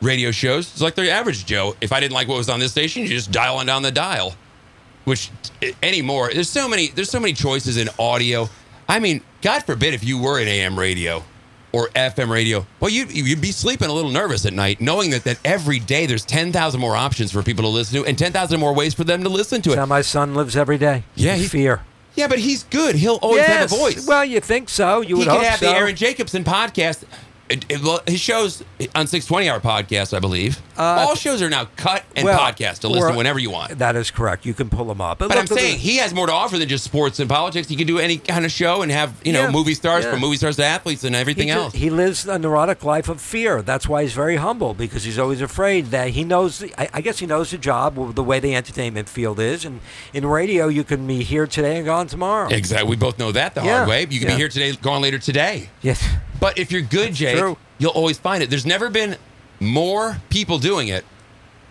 [0.00, 1.74] radio shows It's like the average Joe.
[1.80, 3.90] If I didn't like what was on this station, you just dial on down the
[3.90, 4.36] dial.
[5.06, 5.30] Which
[5.62, 8.48] eh, anymore, there's so many there's so many choices in audio.
[8.88, 11.22] I mean, God forbid if you were an AM radio
[11.72, 15.24] or FM radio, well, you'd, you'd be sleeping a little nervous at night, knowing that
[15.24, 18.32] that every day there's ten thousand more options for people to listen to, and ten
[18.32, 19.80] thousand more ways for them to listen to That's it.
[19.80, 21.04] how my son lives every day.
[21.14, 21.82] Yeah, he- fear.
[22.16, 22.94] Yeah, but he's good.
[22.96, 24.06] He'll always have a voice.
[24.06, 25.02] Well, you think so?
[25.02, 25.66] You he would could have so.
[25.66, 27.04] the Aaron Jacobson podcast.
[27.48, 28.62] It- it- well, his shows
[28.94, 30.60] on 620 hour podcast, I believe.
[30.76, 33.78] Uh, All shows are now cut and Well, podcast to listen or- whenever you want.
[33.78, 34.44] That is correct.
[34.44, 35.18] You can pull them up.
[35.18, 37.68] But look, I'm saying he has more to offer than just sports and politics.
[37.68, 40.10] He can do any kind of show and have you know Yeah, movie stars yeah.
[40.10, 41.72] from movie stars to athletes and everything he, else.
[41.72, 43.62] he lives a neurotic life of fear.
[43.62, 46.58] That's why he's very humble because he's always afraid that he knows.
[46.58, 49.80] The, I, I guess he knows the job, the way the entertainment field is, and
[50.12, 52.48] in radio you can be here today and gone tomorrow.
[52.48, 52.88] exactly.
[52.90, 54.06] We both know that the Yeah, hard way.
[54.10, 55.70] You can be here today, gone later today.
[55.80, 56.02] Yes.
[56.40, 57.56] But if you're good, Jake, true.
[57.78, 58.50] you'll always find it.
[58.50, 59.16] There's never been
[59.60, 61.04] more people doing it,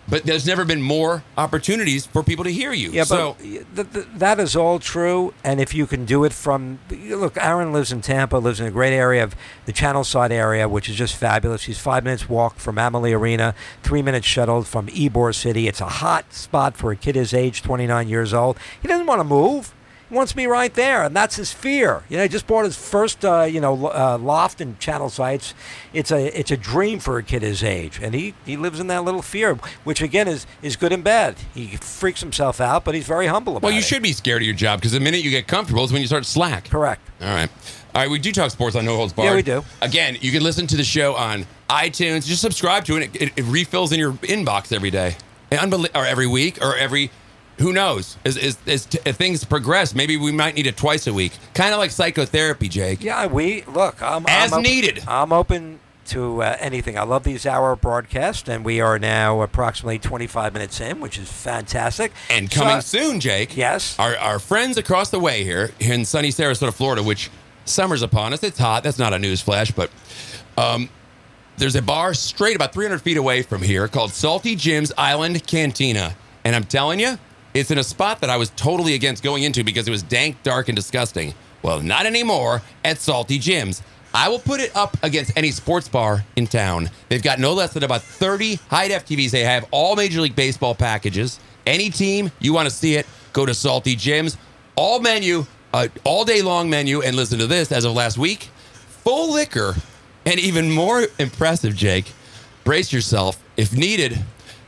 [0.08, 2.90] but there's never been more opportunities for people to hear you.
[2.90, 5.34] Yeah, so but th- th- that is all true.
[5.44, 8.70] And if you can do it from, look, Aaron lives in Tampa, lives in a
[8.70, 9.34] great area of
[9.66, 11.64] the Channel Side area, which is just fabulous.
[11.64, 15.68] He's five minutes walk from Amalie Arena, three minutes shuttle from Ybor City.
[15.68, 18.58] It's a hot spot for a kid his age, 29 years old.
[18.80, 19.72] He doesn't want to move.
[20.08, 22.04] Wants me right there, and that's his fear.
[22.08, 25.52] You know, he just bought his first, uh, you know, uh, loft and Channelside.
[25.92, 28.86] It's a it's a dream for a kid his age, and he, he lives in
[28.86, 31.34] that little fear, which again is is good and bad.
[31.54, 33.68] He freaks himself out, but he's very humble about it.
[33.68, 33.84] well, you it.
[33.84, 36.06] should be scared of your job because the minute you get comfortable is when you
[36.06, 36.70] start to slack.
[36.70, 37.02] Correct.
[37.20, 37.50] All right.
[37.94, 39.46] All right, we do talk sports on No Holds Barred.
[39.46, 39.64] Yeah, we do.
[39.80, 42.26] Again, you can listen to the show on iTunes.
[42.26, 43.10] Just subscribe to it.
[43.14, 45.16] It, it refills in your inbox every day,
[45.50, 47.10] or every week, or every.
[47.58, 48.16] Who knows?
[48.24, 51.32] As, as, as, t- as things progress, maybe we might need it twice a week.
[51.54, 53.02] Kind of like psychotherapy, Jake.
[53.02, 54.02] Yeah, we look.
[54.02, 55.02] I'm, As I'm needed.
[55.08, 56.98] I'm open to uh, anything.
[56.98, 61.30] I love these hour broadcasts, and we are now approximately 25 minutes in, which is
[61.32, 62.12] fantastic.
[62.30, 63.56] And So- coming soon, Jake.
[63.56, 63.98] Yes.
[63.98, 67.30] Our, our friends across the way here in sunny Sarasota, Florida, which
[67.64, 68.42] summer's upon us.
[68.42, 68.82] It's hot.
[68.84, 69.90] That's not a news flash, but
[70.58, 70.88] um,
[71.56, 76.14] there's a bar straight about 300 feet away from here called Salty Jim's Island Cantina.
[76.44, 77.18] And I'm telling you,
[77.60, 80.42] it's in a spot that I was totally against going into because it was dank,
[80.42, 81.34] dark, and disgusting.
[81.62, 83.82] Well, not anymore at Salty Jim's.
[84.14, 86.90] I will put it up against any sports bar in town.
[87.08, 89.30] They've got no less than about 30 high def TVs.
[89.30, 91.40] They have all Major League Baseball packages.
[91.66, 94.36] Any team you want to see it, go to Salty Jim's.
[94.76, 97.02] All menu, uh, all day long menu.
[97.02, 98.50] And listen to this as of last week
[99.06, 99.76] full liquor.
[100.24, 102.12] And even more impressive, Jake,
[102.64, 103.42] brace yourself.
[103.56, 104.18] If needed,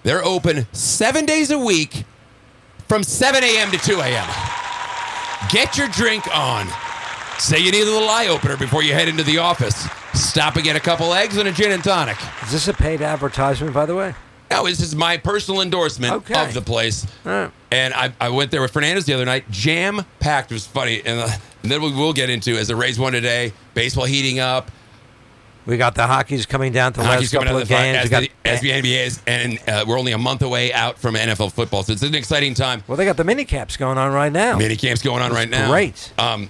[0.04, 2.04] they're open seven days a week
[2.88, 3.70] from 7 a.m.
[3.70, 4.28] to 2 a.m.
[5.50, 6.66] Get your drink on.
[7.38, 9.86] Say you need a little eye opener before you head into the office.
[10.14, 12.16] Stop and get a couple eggs and a gin and tonic.
[12.42, 14.14] Is this a paid advertisement, by the way?
[14.50, 16.34] No, this is my personal endorsement Okay.
[16.42, 17.06] of the place.
[17.22, 17.50] Right.
[17.70, 19.44] And I, I went there with Fernandez the other night.
[19.50, 20.50] Jam packed.
[20.50, 21.02] It was funny.
[21.04, 21.28] And, uh,
[21.62, 23.52] and then we will get into as the Rays won today.
[23.74, 24.70] Baseball heating up.
[25.68, 27.98] We got the hockey's coming down to the last couple of games.
[27.98, 30.72] as, We got- the, as the NBA is, and uh, we're only a month away
[30.72, 32.82] out from NFL football, so it's an exciting time.
[32.88, 34.56] well, they got the mini caps going on right now.
[34.56, 35.68] Mini camp's going on right now.
[35.68, 36.10] great.
[36.16, 36.48] Um,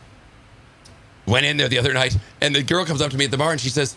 [1.27, 3.37] went in there the other night, and the girl comes up to me at the
[3.39, 3.97] bar and she says,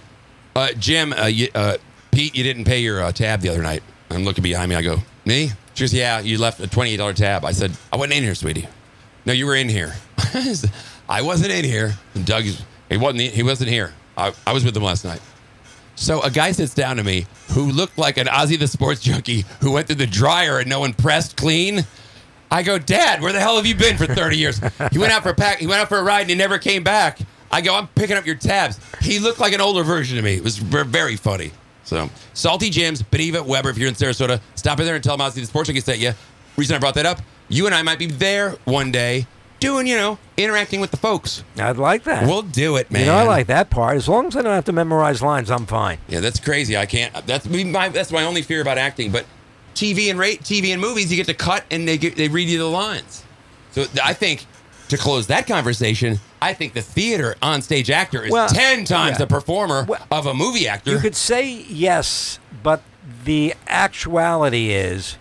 [0.55, 1.77] uh, "Jim, uh, you, uh,
[2.11, 4.75] Pete, you didn't pay your uh, tab the other night." I'm looking behind me.
[4.75, 7.97] I go, "Me?" She goes, "Yeah, you left a twenty-eight dollar tab." I said, "I
[7.97, 8.67] wasn't in here, sweetie."
[9.27, 9.93] No, you were in here.
[11.07, 11.93] I wasn't in here.
[12.15, 12.43] And Doug,
[12.89, 13.21] he wasn't.
[13.21, 13.93] He wasn't here.
[14.21, 15.21] I, I was with him last night.
[15.95, 19.45] So a guy sits down to me who looked like an Ozzy the Sports Junkie
[19.59, 21.85] who went through the dryer and no one pressed clean.
[22.49, 24.61] I go, Dad, where the hell have you been for 30 years?
[24.91, 25.59] He went out for a pack.
[25.59, 27.19] He went out for a ride and he never came back.
[27.51, 28.79] I go, I'm picking up your tabs.
[29.01, 30.35] He looked like an older version of me.
[30.35, 31.51] It was very funny.
[31.83, 35.27] So, Salty Jim's, Beneva, Webber, if you're in Sarasota, stop in there and tell them
[35.27, 36.13] Ozzy the Sports Junkie sent you.
[36.55, 39.27] Reason I brought that up, you and I might be there one day
[39.61, 41.45] doing, you know, interacting with the folks.
[41.57, 42.27] I'd like that.
[42.27, 43.01] We'll do it, man.
[43.01, 43.95] you know, I like that part.
[43.95, 45.99] As long as I don't have to memorize lines, I'm fine.
[46.09, 46.75] Yeah, that's crazy.
[46.75, 47.13] I can't.
[47.25, 47.87] That's my.
[47.87, 49.11] That's my only fear about acting.
[49.13, 49.25] But
[49.73, 52.49] TV and rate TV and movies, you get to cut and they get, they read
[52.49, 53.23] you the lines.
[53.71, 54.45] So I think
[54.89, 59.13] to close that conversation, I think the theater on stage actor is Well, ten times
[59.13, 59.25] yeah.
[59.25, 60.91] the performer Well, of a movie actor.
[60.91, 62.81] You could say yes, but
[63.23, 65.17] the actuality is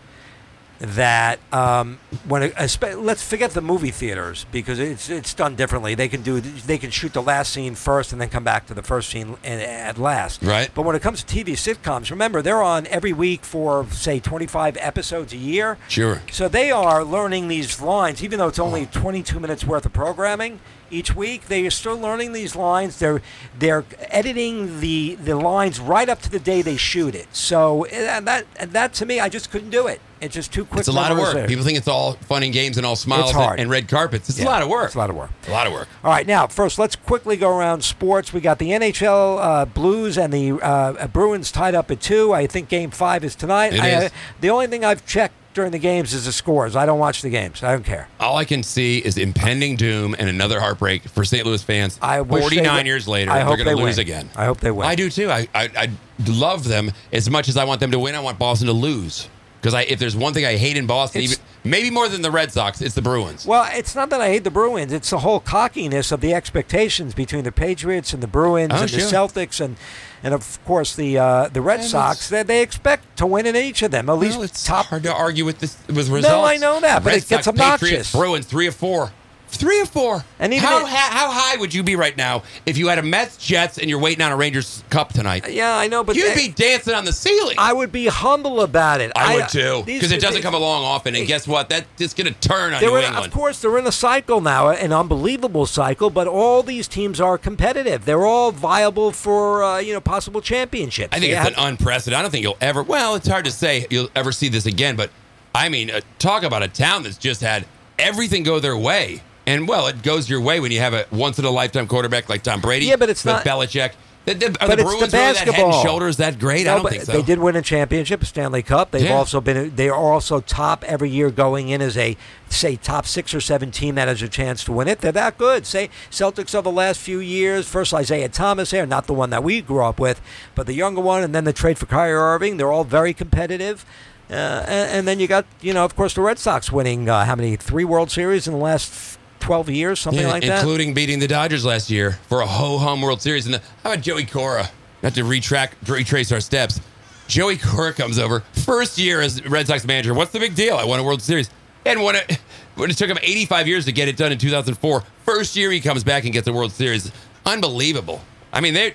[0.80, 5.94] that um, when let's forget the movie theaters because it's it's done differently.
[5.94, 8.74] They can do they can shoot the last scene first and then come back to
[8.74, 10.42] the first scene at last.
[10.42, 10.70] Right.
[10.74, 14.78] But when it comes to TV sitcoms, remember they're on every week for say 25
[14.80, 15.76] episodes a year.
[15.88, 16.22] Sure.
[16.32, 20.60] So they are learning these lines, even though it's only 22 minutes worth of programming
[20.90, 21.46] each week.
[21.46, 22.98] They are still learning these lines.
[22.98, 23.22] They're
[23.58, 27.28] they're editing the the lines right up to the day they shoot it.
[27.34, 30.00] So and that and that to me, I just couldn't do it.
[30.20, 30.80] It's just too quick.
[30.80, 31.34] it's a lot of work.
[31.34, 31.48] memorization.
[31.48, 34.28] People think it's all fun and games and all smiles and, and red carpets.
[34.28, 34.86] It's Yeah, a lot of work.
[34.86, 35.30] It's a lot of work.
[35.48, 35.88] A lot of work.
[36.04, 38.30] All right, now first let's quickly go around sports.
[38.30, 42.34] We got the NHL uh, Blues and the uh, Bruins tied up at two.
[42.34, 43.72] I think Game Five is tonight.
[43.72, 44.04] It I, is.
[44.04, 46.76] Uh, the only thing I've checked during the games is the scores.
[46.76, 47.62] I don't watch the games.
[47.62, 48.08] I don't care.
[48.20, 51.44] All I can see is impending doom and another heartbreak for St.
[51.44, 51.98] Louis fans.
[52.00, 54.06] I wish they 49 years later, I they're going to they lose win.
[54.06, 54.30] again.
[54.36, 54.86] I hope they win.
[54.86, 55.30] I do too.
[55.30, 55.90] I, I I
[56.26, 58.14] love them as much as I want them to win.
[58.14, 59.28] I want Boston to lose
[59.60, 62.50] because if there's one thing I hate in Boston, even maybe more than the Red
[62.52, 63.44] Sox, it's the Bruins.
[63.44, 64.92] Well, it's not that I hate the Bruins.
[64.92, 68.88] It's the whole cockiness of the expectations between the Patriots and the Bruins Oh, and
[68.90, 69.00] sure.
[69.00, 69.76] the Celtics and,
[70.22, 72.28] and of course the uh, the Red And Sox.
[72.28, 74.08] That they expect to win in each of them.
[74.08, 74.86] At least well, it's top.
[74.86, 76.28] hard to argue with this with results.
[76.28, 77.88] No, I know that, but Red it gets Sox, obnoxious.
[77.88, 79.12] Patriots, Bruins, three of four.
[79.56, 80.24] Three or four.
[80.38, 82.98] And even how, it- ha- how high would you be right now if you had
[82.98, 85.50] a Mets, Jets, and you're waiting on a Rangers Cup tonight?
[85.50, 87.56] Yeah, I know, but You'd be dancing on the ceiling.
[87.58, 89.12] I would be humble about it.
[89.16, 91.14] I would too, because it doesn't come along often.
[91.14, 91.68] And guess what?
[91.68, 93.26] That's just going to turn on New in, England.
[93.26, 96.10] of course, they're in a cycle now, an unbelievable cycle.
[96.10, 98.04] But all these teams are competitive.
[98.04, 101.14] They're all viable for uh, you know possible championships.
[101.14, 102.18] I think They it's an unprecedented.
[102.18, 102.82] I don't think you'll ever.
[102.82, 104.96] Well, it's hard to say you'll ever see this again.
[104.96, 105.10] But
[105.54, 107.66] I mean, uh, talk about a town that's just had
[107.98, 109.22] everything go their way.
[109.50, 112.28] And well, it goes your way when you have a once in a lifetime quarterback
[112.28, 112.86] like Tom Brady.
[112.86, 113.92] Yeah, but it's not- Belichick.
[114.26, 116.68] The, the, are But the it's the Bruins really that head and shoulders that great?
[116.68, 117.12] I don't think so.
[117.12, 118.90] They did win a championship, Stanley Cup.
[118.90, 119.14] They've Yeah.
[119.14, 122.18] also been they are also top every year going in as a
[122.50, 125.00] say top six or seven team that has a chance to win it.
[125.00, 125.64] They're that good.
[125.64, 127.66] Say Celtics of the last few years.
[127.66, 130.20] First Isaiah Thomas here, not the one that we grew up with,
[130.54, 132.58] but the younger one, and then the trade for Kyrie Irving.
[132.58, 133.86] They're all very competitive.
[134.30, 134.34] Uh,
[134.68, 137.34] and, and then you got you know of course the Red Sox winning uh, how
[137.36, 140.58] many three World Series in the last twelve years something Yeah, like that.
[140.60, 143.46] including beating the Dodgers last year for a ho hum World Series.
[143.46, 144.68] And the, how about Joey Cora?
[145.02, 146.80] Not to retrack, retrace our steps.
[147.26, 150.12] Joey Cora comes over first year as Red Sox manager.
[150.14, 150.76] What's the big deal?
[150.76, 151.48] I won a World Series
[151.86, 152.38] and won it.
[152.76, 155.80] When it took him 85 years to get it done in 2004, first year he
[155.80, 157.10] comes back and gets a World Series.
[157.46, 158.20] Unbelievable.
[158.52, 158.92] I mean, they're.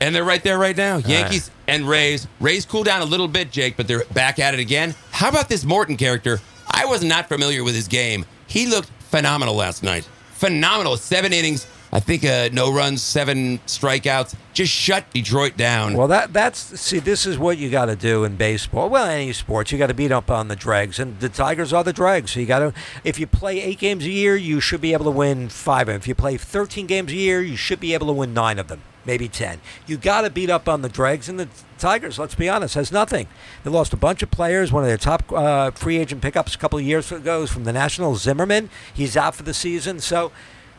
[0.00, 0.98] And they're right there right now.
[0.98, 2.28] Yankees and Rays.
[2.38, 4.94] Rays cool down a little bit, Jake, but they're back at it again.
[5.10, 6.40] How about this Morton character?
[6.70, 8.24] I was not familiar with his game.
[8.46, 10.08] He looked phenomenal last night.
[10.32, 10.96] Phenomenal.
[10.96, 11.66] Seven innings.
[11.90, 14.34] I think uh, no runs, seven strikeouts.
[14.52, 15.94] Just shut Detroit down.
[15.94, 18.90] Well, that that's see, this is what you got to do in baseball.
[18.90, 21.82] Well, any sports, you got to beat up on the dregs, and the Tigers are
[21.82, 22.32] the dregs.
[22.32, 25.06] So you got to, if you play eight games a year, you should be able
[25.06, 25.88] to win five.
[25.88, 28.68] If you play thirteen games a year, you should be able to win nine of
[28.68, 29.60] them, maybe ten.
[29.86, 32.18] You got to beat up on the dregs, and the Tigers.
[32.18, 33.26] Let's be honest, has nothing.
[33.64, 34.70] They lost a bunch of players.
[34.70, 37.64] One of their top uh, free agent pickups a couple of years ago is from
[37.64, 38.70] the Nationals, Zimmerman.
[38.92, 40.30] He's out for the season, so.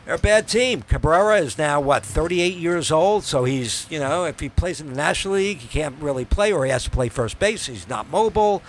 [0.06, 0.80] They're a bad team.
[0.80, 4.88] Cabrera is now what 38 years old, so he's you know if he plays in
[4.88, 7.66] the National League, he can't really play, or he has to play first base.
[7.66, 8.62] He's not mobile.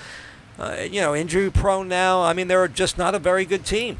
[0.59, 2.21] Uh, you know, injury prone now.
[2.21, 3.97] I mean, they're just not a very good team.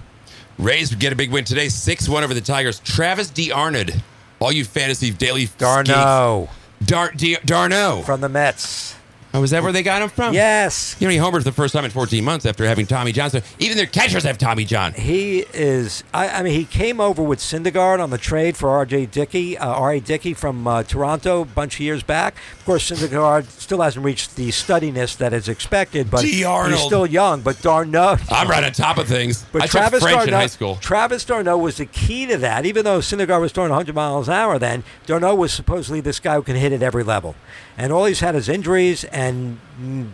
[0.59, 2.79] Rays get a big win today, six one over the Tigers.
[2.81, 3.93] Travis d'Arnaud,
[4.41, 6.89] all you fantasy daily d'Arnaud geeks.
[6.89, 8.01] Dar D- d'Arnaud.
[8.03, 8.95] from the Mets.
[9.33, 10.33] Oh, was that where they got him from?
[10.33, 13.29] Yes, You know, he homered the first time in 14 months after having Tommy John.
[13.29, 14.93] So even their catchers have Tommy John.
[14.93, 16.03] he is.
[16.13, 19.05] I, I mean, he came over with Syndergaard on the trade for R.J.
[19.07, 19.99] Dickey, uh, R.A.
[20.01, 22.35] Dickey from uh, Toronto a bunch of years back.
[22.59, 26.45] Of course, Syndergaard still hasn't reached the studiness that is expected, but he's
[26.79, 27.41] still young.
[27.41, 29.45] But d'Arnaud, I'm right on top of things.
[29.51, 30.75] But I Travis French in high school.
[30.81, 32.65] Travis d'Arnaud was the key to that.
[32.65, 36.35] Even though Syndergaard was throwing 100 miles an hour then, d'Arnaud was supposedly this guy
[36.35, 37.35] who can hit at every level.
[37.77, 39.59] And all he's had is injuries and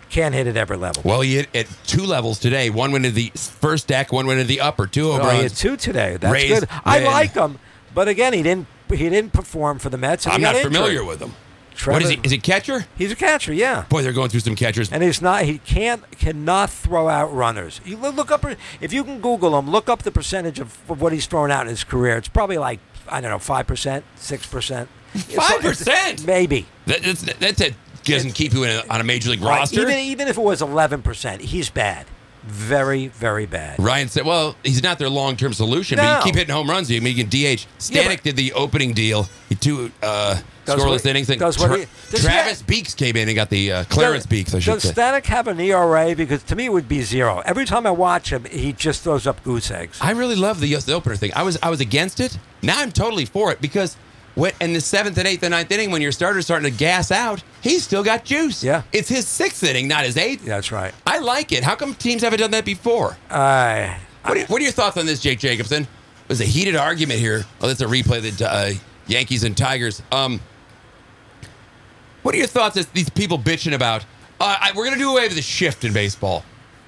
[0.10, 1.02] can't hit at every level.
[1.04, 2.70] Well, he hit at two levels today.
[2.70, 4.88] One went to the first deck, one went to the upper.
[4.88, 5.24] Two over.
[5.24, 6.18] Oh, he had two today.
[6.18, 6.70] That's Rays good.
[6.86, 7.60] I like him,
[7.94, 8.68] but again, he didn't.
[8.90, 10.26] He didn't perform for the Mets.
[10.28, 10.72] I'm not injured.
[10.72, 11.34] familiar with him.
[11.76, 12.20] Trevor, What is he?
[12.24, 12.86] Is he catcher?
[12.98, 13.86] He's a catcher, yeah.
[13.90, 14.92] Boy, they're going through some catchers.
[14.92, 15.44] And he's not.
[15.44, 16.10] He can't.
[16.12, 17.82] Cannot throw out runners.
[17.86, 18.46] You look look up.
[18.82, 21.62] If you can Google him, look up the percentage of, of what he's thrown out
[21.64, 22.18] in his career.
[22.18, 26.26] It's probably like I don't know, five percent, six percent, 5%?
[26.26, 26.66] maybe.
[26.86, 27.74] That, that's that's it.
[28.04, 29.60] Doesn't keep you in a, on a major league Right.
[29.60, 29.82] roster.
[29.82, 32.06] Even even if it was eleven percent, he's bad.
[32.46, 33.78] Very very bad.
[33.78, 36.90] Ryan said, "Well, he's not their long-term solution, but you keep hitting home runs.
[36.90, 39.28] You mean you can DH." Yeah, Stanek but- did the opening deal.
[39.50, 41.30] He two uh, scoreless what- innings.
[41.30, 44.30] And Tra- he- does he Travis Beeks came in and got the uh, Clarence Does-
[44.30, 44.54] Beeks.
[44.56, 44.94] I should Does say.
[44.94, 46.16] Stanek have an ERA?
[46.16, 47.42] Because to me it would be zero.
[47.44, 49.98] Every time I watch him, he just throws up goose eggs.
[50.00, 51.32] I really love the, the opener thing.
[51.36, 52.40] I was I was against it.
[52.62, 53.98] Now I'm totally for it because
[54.60, 57.44] in the seventh and eighth and ninth inning, when your starter's starting to gas out,
[57.62, 58.64] he's still got juice.
[58.64, 58.84] Yeah.
[58.94, 60.46] it's his sixth inning, not his eighth.
[60.46, 60.94] That's right.
[61.06, 61.64] I like it.
[61.64, 63.18] How come teams haven't done that before?
[63.30, 65.84] Uh, What are, what are your thoughts on this, Jake Jacobson?
[65.84, 67.46] It was a heated argument here.
[67.62, 68.72] Oh, that's a replay of the uh,
[69.08, 70.02] Yankees and Tigers.
[70.12, 70.40] Um,
[72.24, 74.04] what are your thoughts as these people bitching about?
[74.40, 76.44] Uh, I, we're going to do away with the shift in baseball.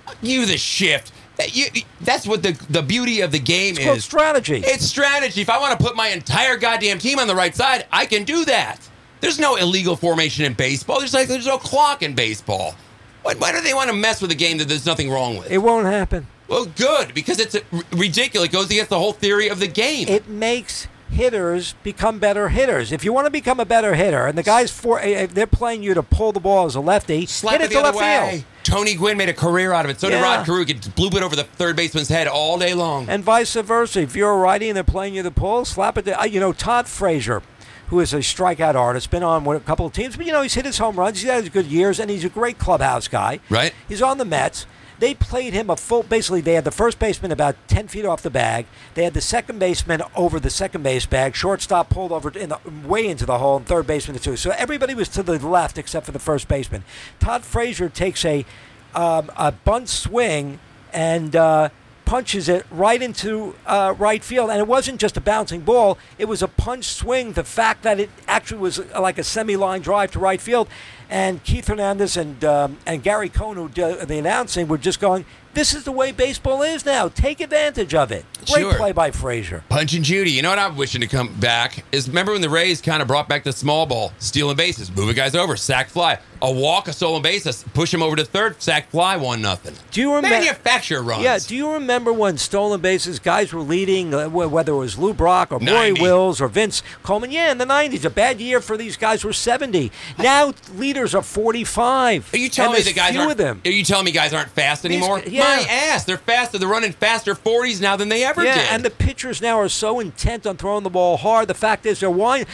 [0.06, 1.14] Fuck You the shift.
[1.52, 4.04] You- that's what the the beauty of the game it's is.
[4.06, 4.62] strategy.
[4.66, 5.42] It's strategy.
[5.42, 8.24] If I want to put my entire goddamn team on the right side, I can
[8.24, 8.78] do that.
[9.22, 11.00] There's no illegal formation in baseball.
[11.00, 12.76] There's like there's no clock in baseball.
[13.24, 15.52] Why, why do they want to mess with a game that there's nothing wrong with?
[15.52, 16.28] it won't happen.
[16.48, 18.48] Well, good because it's r- ridiculous.
[18.50, 20.08] It goes against the whole theory of the game.
[20.08, 22.92] it makes hitters become better hitters.
[22.92, 25.48] If you want to become a better hitter, and the guys for eh, eh, they're
[25.48, 27.98] playing you to pull the ball as a lefty, Slap hit it the to left
[27.98, 28.30] way.
[28.32, 30.00] field, Tony Gwynn made a career out of it.
[30.00, 30.66] So did Rod Carew.
[30.96, 33.10] Blew it over the third baseman's head all day long.
[33.10, 34.02] and vice versa.
[34.02, 36.04] If you're a righty and they're playing you to pull, slap it.
[36.06, 37.42] To, uh, you know, Todd Frazier.
[37.88, 39.10] Who is a strikeout artist?
[39.10, 41.22] Been on a couple of teams, but you know he's hit his home runs.
[41.22, 43.40] He's had his good years, and he's a great clubhouse guy.
[43.50, 43.74] Right.
[43.88, 44.68] He's on the Mets.
[45.00, 46.04] They played him a full.
[46.04, 48.66] Basically, they had the first baseman about ten feet off the bag.
[48.96, 51.36] They had the second baseman over the second base bag.
[51.36, 54.36] Shortstop pulled over in the way into the hole, and third baseman to two.
[54.36, 56.84] So everybody was to the left except for the first baseman.
[57.20, 58.46] Todd Frazier takes a
[58.94, 60.60] um, a bunt swing
[60.94, 61.36] and.
[61.36, 61.70] Uh,
[62.06, 66.26] punches it right into uh, right field, and it wasn't just a bouncing ball; it
[66.26, 67.34] was a punch swing.
[67.34, 70.68] The fact that it actually was like a semi-line drive to right field,
[71.10, 75.26] and Keith Hernandez and um, and Gary Cohen, who did the announcing, were just going,
[75.54, 77.08] "This is the way baseball is now.
[77.08, 78.74] Take advantage of it." Great Sure.
[78.76, 79.64] play by Frazier.
[79.70, 80.32] Punch and Judy.
[80.32, 83.08] You know what I'm wishing to come back is remember when the Rays kind of
[83.08, 86.94] brought back the small ball, stealing bases, moving guys over, sack fly, a walk, a
[86.94, 89.76] stolen base, push him over to third, sack fly, one nothing.
[89.92, 90.38] Do you remember?
[90.38, 91.24] Manufacture runs.
[91.24, 91.38] Yeah.
[91.46, 95.52] Do you remember when stolen bases guys were leading, uh, whether it was Lou Brock
[95.52, 96.02] or Maury 90.
[96.02, 97.32] Wills or Vince Coleman?
[97.32, 99.92] Yeah, in the '90s, a bad year for these guys were 70.
[100.18, 102.34] Now leaders are 45.
[102.34, 103.32] Are you telling me the guys few aren't?
[103.32, 103.62] of them?
[103.66, 105.22] Are you telling me guys aren't fast These- anymore?
[105.26, 105.42] yeah.
[105.44, 106.58] My ass, they're faster.
[106.58, 108.48] They're running faster 40s now than they ever did.
[108.48, 108.72] Yeah, did.
[108.72, 111.48] and the pitchers now are so intent on throwing the ball hard.
[111.48, 112.46] The fact is, they're wind.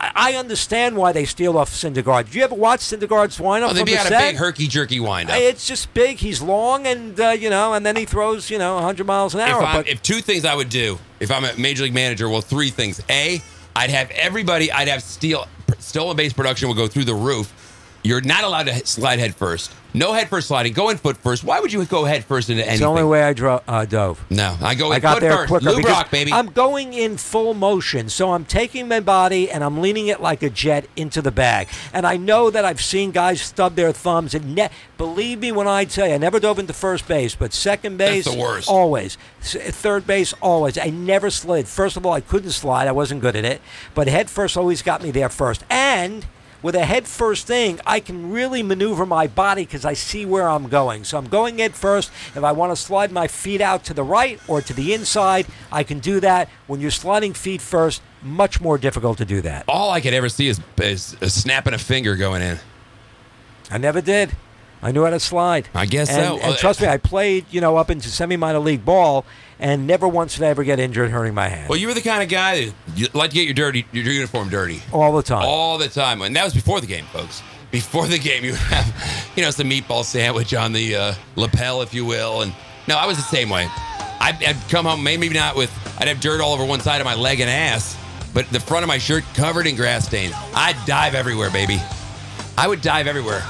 [0.00, 2.26] I understand why they steal off Syndergaard.
[2.26, 4.30] Did you ever watch Syndergaard's windup oh, they'd be the a set?
[4.30, 5.36] big herky jerky windup.
[5.36, 6.18] It's just big.
[6.18, 9.40] He's long, and uh, you know, and then he throws, you know, 100 miles an
[9.40, 9.62] hour.
[9.62, 12.40] I'm, but if two things I would do if I'm a major league manager, well,
[12.40, 13.00] three things.
[13.10, 13.40] A,
[13.76, 14.72] I'd have everybody.
[14.72, 15.46] I'd have steal
[15.78, 17.52] stolen base production will go through the roof.
[18.02, 19.72] You're not allowed to slide head first.
[19.92, 20.72] No head first sliding.
[20.72, 21.42] Go in foot first.
[21.42, 22.74] Why would you go head first into anything?
[22.74, 24.24] It's the only way I dro- uh, dove.
[24.30, 25.48] No, I go in I got foot there first.
[25.48, 26.32] quicker Lou Brock, baby.
[26.32, 30.42] I'm going in full motion, so I'm taking my body and I'm leaning it like
[30.44, 31.68] a jet into the bag.
[31.92, 34.32] And I know that I've seen guys stub their thumbs.
[34.32, 37.52] And ne- believe me when I tell you, I never dove into first base, but
[37.52, 38.68] second base, That's the worst.
[38.70, 39.18] always.
[39.42, 40.78] Third base, always.
[40.78, 41.66] I never slid.
[41.66, 42.86] First of all, I couldn't slide.
[42.86, 43.60] I wasn't good at it.
[43.94, 45.64] But head first always got me there first.
[45.68, 46.24] And
[46.62, 50.48] with a head first thing, I can really maneuver my body because I see where
[50.48, 51.04] I'm going.
[51.04, 52.10] So I'm going head first.
[52.34, 55.46] If I want to slide my feet out to the right or to the inside,
[55.72, 56.48] I can do that.
[56.66, 59.64] When you're sliding feet first, much more difficult to do that.
[59.68, 62.58] All I could ever see is, is, is snapping a finger going in.
[63.70, 64.36] I never did.
[64.82, 65.68] I knew how to slide.
[65.74, 66.46] I guess and, so.
[66.46, 69.24] And trust me, I played, you know, up into semi-minor league ball,
[69.60, 71.68] and never once did I ever get injured hurting my hand.
[71.68, 74.04] Well, you were the kind of guy that you like to get your dirty your
[74.04, 75.44] uniform dirty all the time.
[75.44, 77.42] all the time, and that was before the game, folks.
[77.70, 81.82] Before the game, you would have, you know, some meatball sandwich on the uh, lapel,
[81.82, 82.52] if you will, and
[82.88, 83.68] no, I was the same way.
[84.22, 87.04] I'd, I'd come home, maybe not with, I'd have dirt all over one side of
[87.04, 87.96] my leg and ass,
[88.34, 90.34] but the front of my shirt covered in grass stains.
[90.54, 91.80] I'd dive everywhere, baby.
[92.58, 93.42] I would dive everywhere.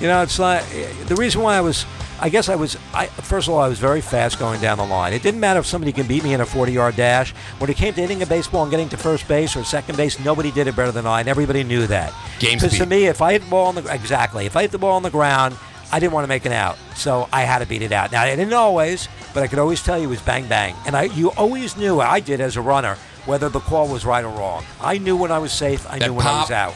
[0.00, 0.64] You know, it's like
[1.06, 1.84] the reason why I was.
[2.22, 2.76] I guess I was.
[2.94, 5.12] I, first of all, I was very fast going down the line.
[5.12, 7.32] It didn't matter if somebody can beat me in a 40-yard dash.
[7.58, 10.20] When it came to hitting a baseball and getting to first base or second base,
[10.20, 12.14] nobody did it better than I, and everybody knew that.
[12.38, 14.70] Game Because to me, if I hit the ball on the exactly, if I hit
[14.70, 15.56] the ball on the ground,
[15.90, 18.12] I didn't want to make an out, so I had to beat it out.
[18.12, 20.96] Now I didn't always, but I could always tell you it was bang bang, and
[20.96, 22.96] I you always knew I did as a runner
[23.26, 24.64] whether the call was right or wrong.
[24.80, 25.86] I knew when I was safe.
[25.90, 26.74] I That knew when I was out.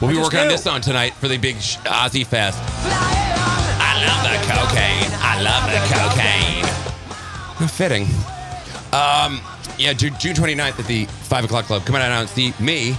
[0.00, 2.58] We'll be working on this song tonight for the big Ozzy Fest.
[2.84, 5.10] I love the cocaine.
[5.22, 7.68] I love the cocaine.
[7.68, 8.02] Fitting.
[8.92, 9.40] Um,
[9.78, 11.84] yeah, Ju- June 29th at the 5 o'clock club.
[11.86, 12.94] Come on out and see me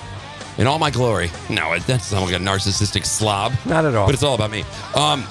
[0.57, 1.29] in all my glory.
[1.49, 3.53] No, that sounds like a narcissistic slob.
[3.65, 4.07] Not at all.
[4.07, 4.63] But it's all about me.
[4.95, 5.23] Um,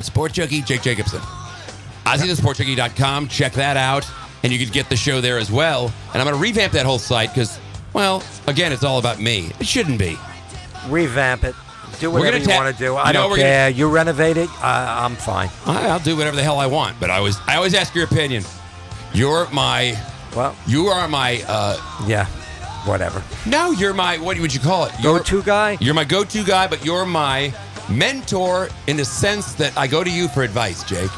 [0.00, 1.20] Sport Junkie, Jake Jacobson.
[2.06, 3.26] OzzyTheSportJunkie.com.
[3.28, 4.06] Check that out.
[4.44, 5.92] And you could get the show there as well.
[6.12, 7.58] And I'm going to revamp that whole site because,
[7.92, 9.50] well, again, it's all about me.
[9.58, 10.16] It shouldn't be.
[10.88, 11.54] Revamp it.
[12.00, 12.96] Do We're whatever gonna you ta- want to do.
[12.96, 13.68] I know, don't we're gonna- care.
[13.70, 15.50] You renovate it, I, I'm fine.
[15.66, 18.04] I- I'll do whatever the hell I want, but I always, I always ask your
[18.04, 18.44] opinion.
[19.14, 19.98] You're my,
[20.36, 21.76] Well, you are my, uh,
[22.06, 22.26] yeah,
[22.84, 23.22] whatever.
[23.46, 24.92] no, you're my, what would you call it?
[25.00, 25.78] You're, Go-to guy.
[25.80, 27.52] You're my go-to guy, but you're my
[27.88, 31.10] mentor in the sense that I go to you for advice, Jake.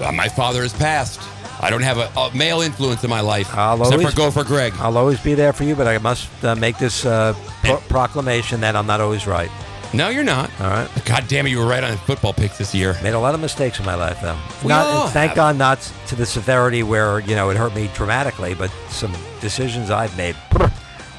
[0.00, 1.20] Uh, my father has passed.
[1.60, 4.30] I don't have a, a male influence in my life, I'll except always- for go
[4.30, 4.72] for Greg.
[4.78, 7.34] I'll always be there for you, but I must uh, make this uh,
[7.64, 9.50] pro- proclamation that I'm not always right.
[9.94, 10.50] No, you're not.
[10.60, 10.88] All right.
[11.06, 12.96] God damn it, you were right on football picks this year.
[13.02, 14.36] Made a lot of mistakes in my life, though.
[14.62, 15.36] We not, all thank have.
[15.36, 19.90] God, not to the severity where you know it hurt me dramatically, but some decisions
[19.90, 20.36] I've made.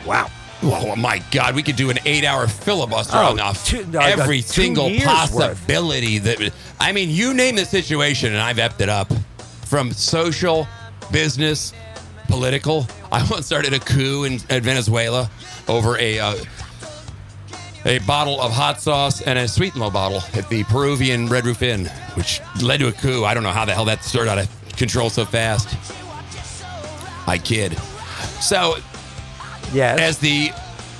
[0.05, 0.29] Wow.
[0.63, 4.39] Oh my God, we could do an eight-hour filibuster Oh, on uh, two- no, every
[4.41, 5.07] single years worth.
[5.15, 6.51] possibility that.
[6.79, 9.11] I mean, you name the situation, and I've effed it up.
[9.67, 10.67] From social,
[11.11, 11.73] business,
[12.27, 12.87] political.
[13.11, 15.29] I once started a coup in, in Venezuela
[15.67, 16.35] over a uh,
[17.85, 21.45] a bottle of hot sauce and a sweet and low bottle at the Peruvian Red
[21.45, 23.23] Roof Inn, which led to a coup.
[23.23, 25.69] I don't know how the hell that started out of control so fast.
[27.27, 27.77] I kid.
[28.41, 28.77] So
[29.73, 29.99] Yes.
[29.99, 30.51] as the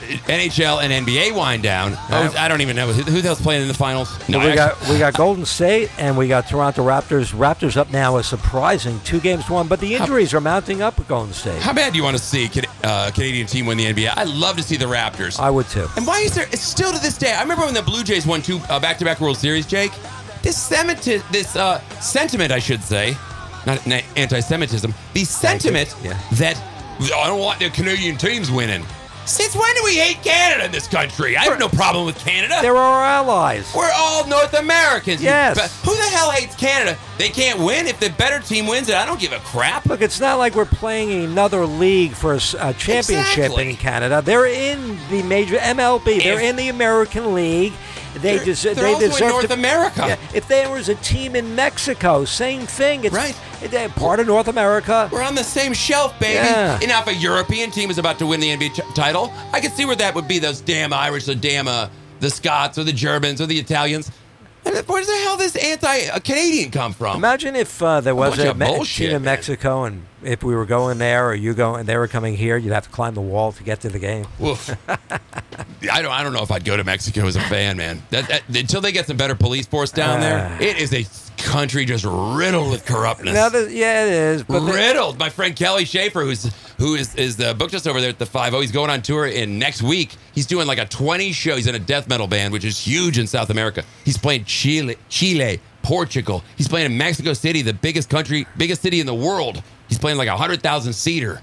[0.07, 3.67] NHL and NBA wind down, oh, I don't even know who, the hell's playing in
[3.67, 4.17] the finals.
[4.29, 7.33] No, we I got we got Golden State and we got Toronto Raptors.
[7.33, 10.97] Raptors up now a surprising two games to one, but the injuries are mounting up
[10.97, 11.61] with Golden State.
[11.61, 12.45] how bad do you want to see
[12.83, 14.13] a uh, Canadian team win the NBA?
[14.15, 15.39] I love to see the Raptors.
[15.39, 15.87] I would too.
[15.95, 16.47] and why is there?
[16.51, 17.33] Still to this day.
[17.33, 19.65] I remember when the Blue Jays won two uh, back-to-back World Series.
[19.65, 19.91] Jake,
[20.43, 21.01] this sentiment,
[21.31, 23.15] this uh, sentiment, I should say,
[23.65, 24.93] not, not anti-Semitism.
[25.13, 26.19] The sentiment Yeah.
[26.33, 26.57] that
[26.99, 28.83] I don't want the Canadian teams winning.
[29.28, 31.36] Since when do we hate Canada in this country?
[31.36, 32.59] I have no problem with Canada.
[32.61, 33.71] They're our allies.
[33.75, 35.21] We're all North Americans.
[35.21, 35.55] Yes.
[35.84, 36.97] be- who the hell hates Canada?
[37.17, 37.88] They can't win.
[37.88, 39.86] If the better team wins it, I don't give a crap.
[39.86, 43.69] Look, it's not like we're playing another league for a championship Exactly.
[43.71, 44.21] in Canada.
[44.23, 46.23] They're in the major MLB.
[46.23, 47.73] They're If- in the American League.
[48.15, 50.05] They, des- they're they also in deserve North to- America.
[50.07, 53.03] Yeah, if there was a team in Mexico, same thing.
[53.03, 53.37] It's Right.
[53.61, 55.09] They're part of North America.
[55.11, 56.35] We're on the same shelf, baby.
[56.35, 56.77] Yeah.
[56.79, 59.59] And now if a European team is about to win the NBA t- title, I
[59.59, 60.39] can see where that would be.
[60.39, 61.89] Those damn Irish, the damn uh,
[62.19, 64.11] the Scots, or the Germans, or the Italians.
[64.88, 67.18] Where the hell does anti-Canadian come from?
[67.18, 69.24] Imagine if uh, there was a, me- bullshit, team in.
[69.24, 72.57] Mexico, and if we were going there, or you go, and they were coming here,
[72.57, 74.26] you'd have to climb the wall to get to the game.
[75.91, 76.11] I don't.
[76.11, 78.01] I don't know if I'd go to Mexico as a fan, man.
[78.09, 80.57] That, that- until they get some better police force down there, Ah.
[80.63, 81.05] it is a
[81.38, 83.33] country just riddled with corruptness.
[83.33, 85.17] Yeah, it is, but the- riddled.
[85.19, 88.25] My friend Kelly Shaefer, who's who is is the booked us over there at the
[88.25, 88.59] Five O.
[88.61, 90.15] He's going on tour in next week.
[90.33, 91.55] He's doing like a 20 show.
[91.55, 93.83] He's in a death metal band, which is huge in South America.
[94.05, 96.43] He's playing Chile, Chile, Portugal.
[96.57, 99.63] He's playing in Mexico City, the biggest country, biggest city in the world.
[99.88, 101.41] He's playing like a hundred thousand seater.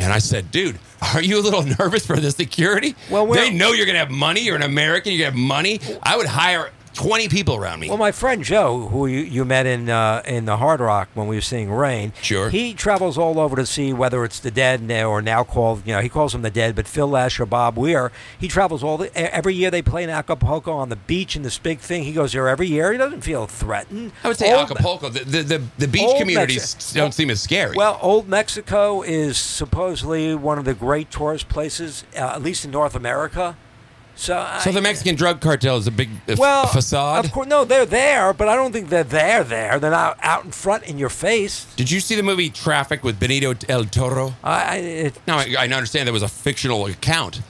[0.00, 0.78] And I said, dude,
[1.12, 2.94] are you a little nervous for the security?
[3.10, 4.42] Well, they know you're gonna have money.
[4.42, 5.12] You're an American.
[5.14, 5.80] Gonna have money.
[6.04, 7.88] I would hire 20 people around me.
[7.88, 11.28] Well, my friend Joe, who you, you met in uh, in the Hard Rock when
[11.28, 12.50] we were seeing Rain, Sure.
[12.50, 15.94] he travels all over to see whether it's the Dead now or now called, you
[15.94, 18.98] know, he calls them the Dead, but Phil Lesh or Bob Weir, he travels all
[18.98, 22.02] the every year they play in Acapulco on the beach in this big thing.
[22.02, 22.90] He goes there every year.
[22.90, 24.10] He doesn't feel threatened.
[24.24, 25.08] I would say Old- Acapulco.
[25.08, 27.76] The, the, the, the beach communities Mexi- don't seem as scary.
[27.76, 32.72] Well, Old Mexico is supposedly one of the great tourist places, uh, at least in
[32.72, 33.56] North America.
[34.18, 37.24] So, so I- the Mexican drug cartel is a big uh, f- well, facade.
[37.24, 39.44] Of course, no, they're there, but I don't think they're there.
[39.44, 41.66] There, they're not out in front in your face.
[41.76, 44.34] Did you see the movie Traffic with Benicio del Toro?
[44.42, 47.40] I, I it, Now, I, I understand that was a fictional account,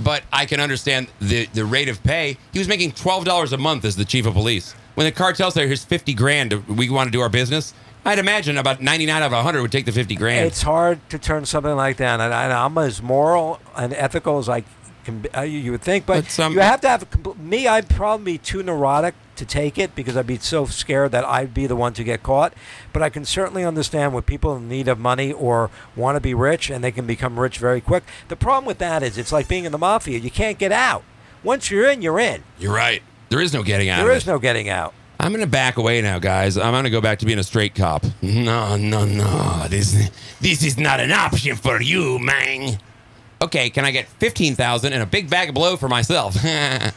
[0.00, 2.38] but I can understand the, the rate of pay.
[2.52, 4.74] He was making $12 a month as the chief of police.
[4.96, 7.72] When the cartel said, here's 50 grand, we want to do our business,
[8.04, 10.46] I'd imagine about 99 out of 100 would take the 50 grand.
[10.46, 12.20] it's hard to turn something like that.
[12.20, 14.62] And, I, I'm as moral and ethical as I
[15.06, 15.20] can.
[15.20, 17.38] Be, uh, you you would think, but But some- you have to have a compl-
[17.38, 17.66] me.
[17.66, 21.52] I'd probably be too neurotic to take it because I'd be so scared that I'd
[21.54, 22.52] be the one to get caught.
[22.92, 26.32] But I can certainly understand when people in need of money or want to be
[26.34, 28.02] rich and they can become rich very quick.
[28.28, 30.18] The problem with that is it's like being in the mafia.
[30.18, 31.04] You can't get out.
[31.42, 32.42] Once you're in, you're in.
[32.58, 33.02] You're right.
[33.28, 34.30] There is no getting out There of is it.
[34.30, 34.94] no getting out.
[35.20, 36.56] I'm going to back away now, guys.
[36.58, 38.04] I'm going to go back to being a straight cop.
[38.22, 39.64] No, no, no.
[39.68, 42.78] This, this is not an option for you, man.
[43.42, 46.42] Okay, can I get 15000 and a big bag of blow for myself?
[46.44, 46.92] and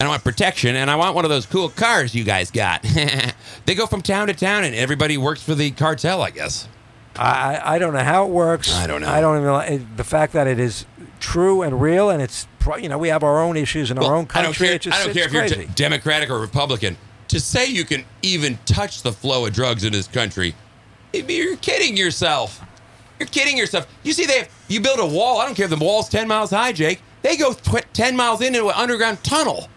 [0.00, 2.82] I want protection, and I want one of those cool cars you guys got.
[3.66, 6.68] they go from town to town, and everybody works for the cartel, I guess.
[7.16, 8.72] I, I- don't know how it works.
[8.74, 9.08] I don't know.
[9.08, 10.86] I don't even like the fact that it is
[11.20, 12.46] true and real, and it's
[12.80, 14.40] you know we have our own issues in our own country.
[14.40, 15.66] I don't care, It's just, I don't care if you're crazy.
[15.66, 16.96] d- Democratic or Republican.
[17.28, 20.54] To say you can even touch the flow of drugs in this country,
[21.12, 22.62] you're kidding yourself.
[23.18, 23.86] You're kidding yourself.
[24.02, 25.38] You see, they have, you build a wall.
[25.38, 27.00] I don't care if the wall's 10 miles high, Jake.
[27.22, 29.68] They go tw- 10 miles into an underground tunnel.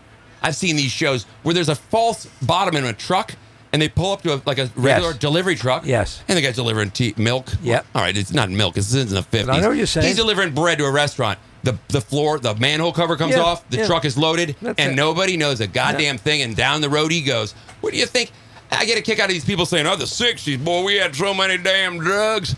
[0.43, 3.33] I've seen these shows where there's a false bottom in a truck
[3.73, 5.17] and they pull up to a, like a regular Yes.
[5.19, 5.85] delivery truck.
[5.85, 6.23] Yes.
[6.27, 7.47] And the guy's delivering tea, milk.
[7.63, 7.85] Yep.
[7.95, 8.75] All right, it's not milk.
[8.75, 9.49] This is in the 50s.
[9.49, 10.07] I know what you're saying.
[10.07, 11.39] He's delivering bread to a restaurant.
[11.63, 13.69] The, the floor, the manhole cover comes Yeah, off.
[13.69, 13.85] The yeah.
[13.87, 14.95] truck is loaded, That's and it.
[14.95, 16.41] nobody knows a goddamn thing.
[16.41, 17.53] And down the road he goes.
[17.81, 18.31] What do you think?
[18.71, 21.13] I get a kick out of these people saying, "Oh, the '60s, boy, we had
[21.15, 22.55] so many damn drugs."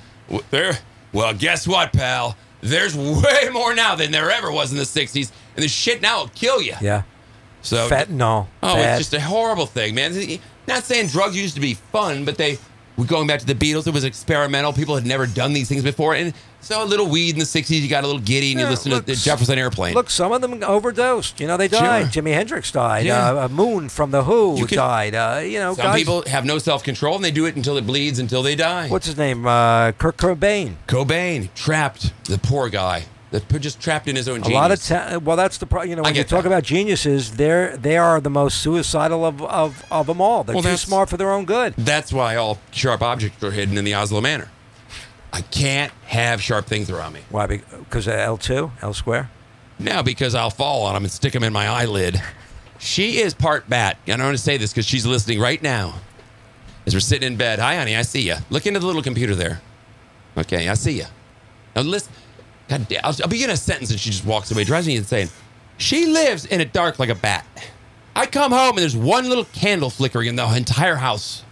[0.49, 0.77] There.
[1.11, 2.35] Well, guess what, pal?
[2.61, 6.21] There's way more now than there ever was in the '60s, and the shit now
[6.21, 6.73] will kill you.
[6.81, 7.03] Yeah,
[7.61, 8.47] So fentanyl.
[8.63, 10.13] Oh, Fat- it's just a horrible thing, man.
[10.67, 12.57] Not saying drugs used to be fun, but they,
[13.05, 14.71] going back to the Beatles, it was experimental.
[14.73, 16.15] People had never done these things before.
[16.15, 16.33] And
[16.63, 18.91] so a little weed in the 60s, you got a little giddy and you listen
[18.91, 19.93] look, to the Jefferson Airplane.
[19.93, 21.39] Look, some of them overdosed.
[21.39, 22.13] You know, they died.
[22.13, 22.23] Sure.
[22.23, 23.05] Jimi Hendrix died.
[23.05, 23.31] Yeah.
[23.31, 25.15] Uh, uh, Moon from the Who could- died.
[25.15, 25.95] Uh, you know, Some guys.
[25.99, 28.87] people have no self control and they do it until it bleeds until they die.
[28.89, 29.45] What's his name?
[29.45, 30.75] Uh, Kurt Cobain.
[30.87, 34.51] Cobain, trapped, the poor guy, that just trapped in his own Genius.
[34.51, 35.89] A lot of ta- well, that's the problem.
[35.89, 36.47] you know when you talk that.
[36.49, 40.43] about geniuses, they're they are the most suicidal of of, of them all.
[40.43, 41.73] They're Well, too smart for their own good.
[41.77, 44.49] That's why all sharp objects are hidden in the Asolo Manor.
[45.33, 47.21] I can't have sharp things around me.
[47.29, 47.47] Why?
[47.47, 49.31] Because L two, L square.
[49.79, 52.21] No, because I'll fall on them and stick them in my eyelid.
[52.77, 53.97] She is part bat.
[54.05, 55.95] And I don't want to say this because she's listening right now
[56.85, 57.57] as we're sitting in bed.
[57.57, 58.35] Hi, honey, I see you.
[58.51, 59.59] Look into the little computer there.
[60.37, 61.05] Okay, I see you.
[61.75, 62.13] Now listen.
[62.69, 64.63] God damn, I'll, I'll begin a sentence and she just walks away.
[64.63, 65.29] Drives me insane.
[65.77, 67.45] She lives in a dark like a bat.
[68.15, 71.43] I come home and there's one little candle flickering in the entire house.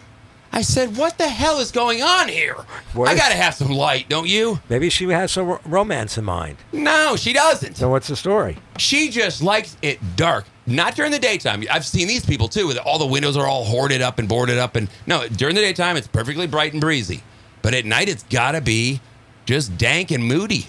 [0.54, 2.56] I said, "What the hell is going on here?
[2.97, 6.26] I got to have some light, don't you?" Maybe she has some ro- romance in
[6.26, 6.58] mind.
[6.74, 7.78] No, she doesn't.
[7.78, 8.58] So what's the story?
[8.78, 10.45] She just likes it dark.
[10.68, 11.64] Not during the daytime.
[11.72, 14.58] I've seen these people too, with all the windows are all hoarded up and boarded
[14.58, 14.76] up.
[14.76, 17.24] And no, during the daytime, it's perfectly bright and breezy.
[17.62, 18.99] But at night, it's got to be
[19.45, 20.68] just dank and moody.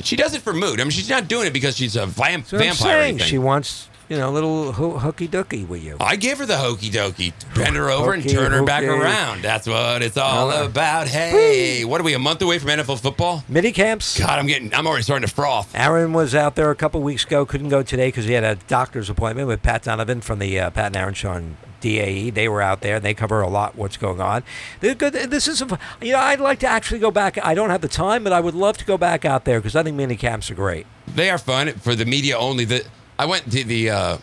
[0.00, 0.80] She does it for mood.
[0.80, 3.14] I mean, she's not doing it because she's a vamp- I'm vampire.
[3.14, 5.96] or She wants you know a little ho- hooky dooky with you.
[6.00, 9.00] I give her the hokey dokey, bend her over and Hokey turn her back dokey.
[9.00, 9.42] around.
[9.42, 11.08] That's what it's all Uh, about.
[11.08, 13.44] Hey, what are we a month away from NFL football?
[13.48, 14.18] Mini camps.
[14.18, 15.74] God, I'm getting, I'm already starting to froth.
[15.74, 17.44] Aaron was out there a couple weeks ago.
[17.46, 20.70] Couldn't go today because he had a doctor's appointment with Pat Donovan from the uh,
[20.70, 22.30] Pat and Aaron Show on DAE.
[22.30, 22.96] They were out there.
[22.96, 24.42] And They cover a lot what's going on.
[24.80, 25.12] They're good.
[25.14, 27.38] This is, a, you know, I'd like to actually go back.
[27.44, 29.76] I don't have the time, but I would love to go back out there because
[29.76, 30.86] I think mini camps are great.
[31.06, 32.64] They are fun for the media only.
[32.64, 32.84] The
[33.18, 34.18] I went to the uh,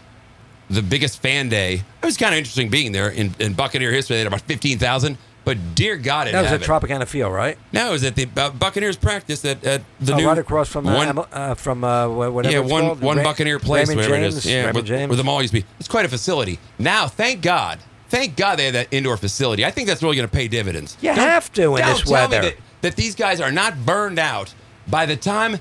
[0.70, 1.76] the biggest fan day.
[2.02, 4.16] It was kind of interesting being there in, in Buccaneer history.
[4.16, 5.18] They had about fifteen thousand.
[5.46, 7.58] But dear God, it That was at Tropicana Field, right?
[7.74, 10.70] No, it was at the uh, Buccaneers practice at, at the Oh, new right across
[10.70, 11.20] from uh, one.
[11.34, 13.02] Uh, from uh, wha- whatever yeah, one called.
[13.02, 14.46] one Buccaneer place, Raymond James, it is.
[14.46, 15.10] Yeah, Raymond where, James.
[15.10, 15.68] where the mall used to be.
[15.80, 16.60] It's quite a facility.
[16.80, 19.66] Now, thank God, thank God they have that indoor facility.
[19.66, 20.96] I think that's really going to pay dividends.
[21.02, 22.42] You Don't- have to in don't this tell me weather.
[22.42, 24.54] that, that these guys are not burned out
[24.88, 25.58] by the time.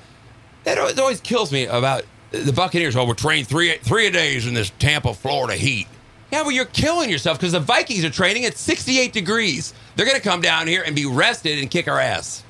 [0.63, 2.97] That always kills me about the Buccaneers.
[2.97, 5.87] Well, we're trained three three a days in this Tampa, Florida heat.
[6.33, 9.75] Yeah, well, you're killing yourself because the Vikings are training at 68 degrees.
[9.95, 12.43] They're going to come down here and be rested and kick our ass.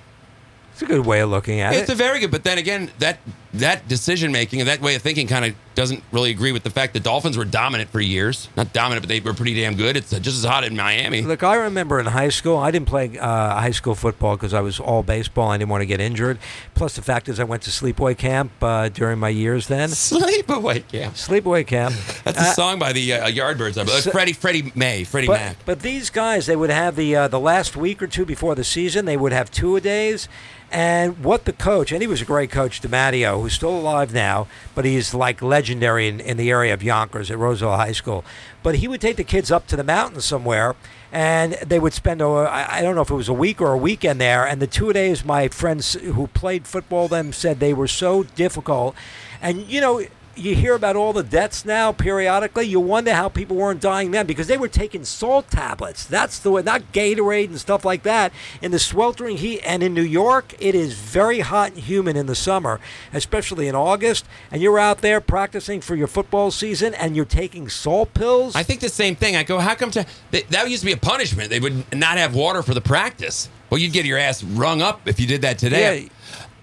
[0.73, 1.83] It's a good way of looking at It's it.
[1.83, 3.19] It's a very good, but then again, that
[3.55, 6.71] that decision making and that way of thinking kind of doesn't really agree with the
[6.71, 8.49] fact that Dolphins were dominant for years.
[8.57, 9.97] Not dominant, but they were pretty damn good.
[9.97, 11.23] It's just as hot in Miami.
[11.23, 14.61] Look, I remember in high school, I didn't play uh, high school football because I
[14.61, 15.49] was all baseball.
[15.51, 16.39] I didn't want to get injured.
[16.75, 19.89] Plus, the fact is, I went to sleepaway camp uh, during my years then.
[19.91, 21.15] Sleepaway camp.
[21.15, 21.95] Sleepaway camp.
[22.25, 23.79] That's a Uh, song by the uh, Yardbirds.
[23.81, 24.03] I believe.
[24.03, 25.57] so- Freddie Freddie May, Freddie But, Mac.
[25.65, 28.65] but these guys, they would have the uh, the last week or two before the
[28.65, 30.29] season, they would have two a days.
[30.71, 34.47] And what the coach, and he was a great coach, DiMatteo, who's still alive now,
[34.75, 38.25] but he's like legendary in, in the area of Yonkers at Roosevelt High School.
[38.63, 40.75] But he would take the kids up to the mountains somewhere,
[41.13, 43.73] and they would spend, a, I I don't know if it was a week or
[43.73, 44.47] a weekend there.
[44.47, 48.95] And the two days, my friends who played football then said they were so difficult.
[49.43, 52.67] And, you know, you hear about all the deaths now periodically.
[52.67, 56.05] You wonder how people weren't dying then because they were taking salt tablets.
[56.05, 58.33] That's the way, not Gatorade and stuff like that.
[58.61, 62.27] In the sweltering heat, and in New York, it is very hot and humid in
[62.27, 62.81] the summer,
[63.13, 64.25] especially in August.
[64.51, 68.57] And you're out there practicing for your football season, and you're taking salt pills.
[68.57, 69.37] I think the same thing.
[69.37, 71.51] I go, how come to, that used to be a punishment?
[71.51, 73.49] They would not have water for the practice.
[73.71, 76.03] Well, you'd get your ass rung up if you did that today.
[76.03, 76.09] Yeah.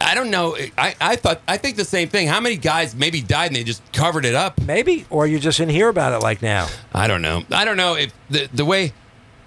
[0.02, 0.56] I don't know.
[0.78, 2.28] I, I thought I think the same thing.
[2.28, 4.60] How many guys maybe died and they just covered it up?
[4.62, 6.68] Maybe, or you just didn't hear about it like now.
[6.94, 7.44] I don't know.
[7.52, 8.94] I don't know if the the way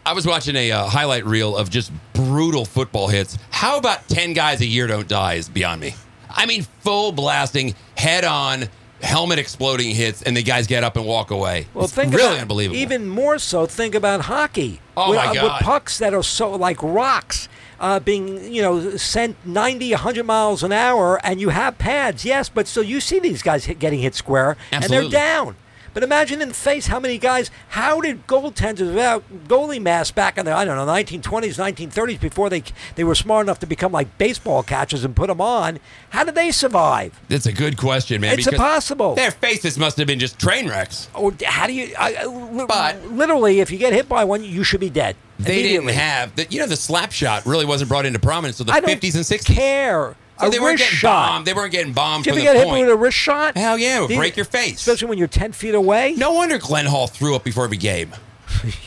[0.04, 3.38] I was watching a uh, highlight reel of just brutal football hits.
[3.50, 5.94] How about ten guys a year don't die is beyond me.
[6.28, 8.68] I mean, full blasting, head on,
[9.02, 11.66] helmet exploding hits, and the guys get up and walk away.
[11.74, 12.78] Well, it's think really about, unbelievable.
[12.78, 14.80] Even more so, think about hockey.
[14.96, 15.42] Oh, with, my uh, God.
[15.44, 17.48] With pucks that are so like rocks.
[17.82, 22.48] Uh, being you know sent 90 100 miles an hour and you have pads yes
[22.48, 25.06] but still you see these guys hit, getting hit square Absolutely.
[25.06, 25.56] and they're down
[25.94, 30.38] but imagine in the face how many guys how did goaltenders without goalie masks back
[30.38, 32.62] in the i don't know 1920s 1930s before they
[32.94, 35.78] they were smart enough to become like baseball catchers and put them on
[36.10, 38.38] how did they survive That's a good question, man.
[38.38, 39.14] It's impossible.
[39.14, 41.08] Their faces must have been just train wrecks.
[41.14, 44.42] Oh, or how do you I, li- But- literally if you get hit by one
[44.44, 47.88] you should be dead They didn't have the, you know the slap shot really wasn't
[47.88, 49.44] brought into prominence until the don't 50s and 60s.
[49.54, 50.14] care.
[50.42, 51.28] A they weren't getting shot.
[51.28, 51.46] bombed.
[51.46, 52.76] They weren't getting bombed you ever get point.
[52.78, 53.56] hit with a wrist shot?
[53.56, 54.74] Hell yeah, it would Did- break your face.
[54.80, 56.14] Especially when you're 10 feet away.
[56.16, 58.12] No wonder Glenn Hall threw up before every game.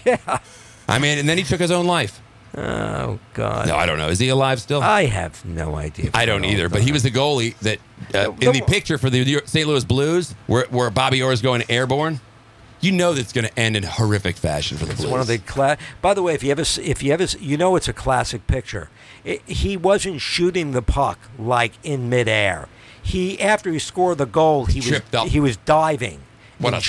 [0.05, 0.39] Yeah.
[0.87, 2.21] I mean, and then he took his own life.
[2.55, 3.67] Oh, God.
[3.67, 4.07] No, I don't know.
[4.09, 4.81] Is he alive still?
[4.81, 6.11] I have no idea.
[6.13, 6.69] I don't either.
[6.69, 7.79] But he was the goalie that
[8.13, 9.67] uh, in the picture for the St.
[9.67, 12.19] Louis Blues, where, where Bobby Orr is going airborne.
[12.81, 15.11] You know that's going to end in horrific fashion for the It's Blues.
[15.11, 17.75] one of the cla- By the way, if you ever, if you ever, you know,
[17.75, 18.89] it's a classic picture.
[19.25, 22.67] It, he wasn't shooting the puck like in midair.
[23.01, 25.27] He, after he scored the goal, he Tripped was up.
[25.27, 26.21] he was diving.
[26.59, 26.81] What in a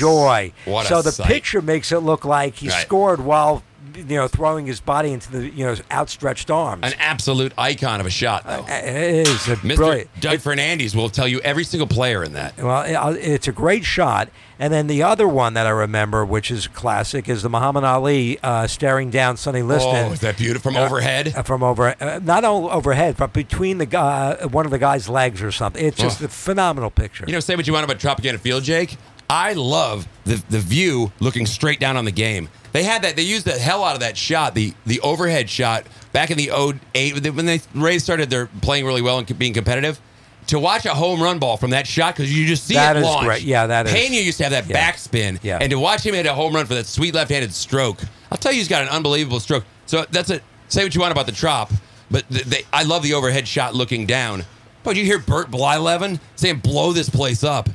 [0.64, 1.26] what so the sight.
[1.26, 2.80] picture makes it look like he Right.
[2.86, 3.62] scored while
[3.96, 6.82] you know throwing his body into the you know outstretched arms.
[6.84, 8.64] An absolute icon of a shot, though.
[8.68, 9.76] it is Mr.
[9.76, 10.20] brilliant.
[10.20, 12.56] Doug Fernandez will tell you every single player in that.
[12.58, 12.82] Well,
[13.18, 14.28] it's a great shot.
[14.58, 18.38] And then the other one that I remember, which is classic, is the Muhammad Ali
[18.42, 19.94] uh, staring down Sonny Liston.
[20.06, 21.34] Oh, is that beautiful from Uh, overhead?
[21.36, 24.78] uh, from over, uh, not only overhead, but between the guy, uh, one of the
[24.78, 25.84] guy's legs or something.
[25.84, 26.24] It's just Oh.
[26.24, 27.24] a phenomenal picture.
[27.26, 28.96] You know, say what you want about Tropicana Field, Jake.
[29.28, 32.48] I love the the view looking straight down on the game.
[32.72, 33.16] They had that.
[33.16, 36.50] They used the hell out of that shot, the the overhead shot back in the
[36.94, 40.00] 08 when they Rays started their playing really well and being competitive.
[40.48, 43.00] To watch a home run ball from that shot because you just see That it
[43.00, 43.26] is launch.
[43.26, 43.42] great.
[43.42, 44.92] Yeah, that is- Pena used to have that Yeah.
[44.92, 45.58] backspin, Yeah.
[45.60, 47.98] and to watch him hit a home run for that sweet left-handed stroke,
[48.30, 49.64] I'll tell you, he's got an unbelievable stroke.
[49.86, 50.44] So that's it.
[50.68, 51.72] Say what you want about the trop,
[52.12, 54.44] but th- they, I love the overhead shot looking down.
[54.84, 57.68] But you hear Bert Blyleven saying, "Blow this place up."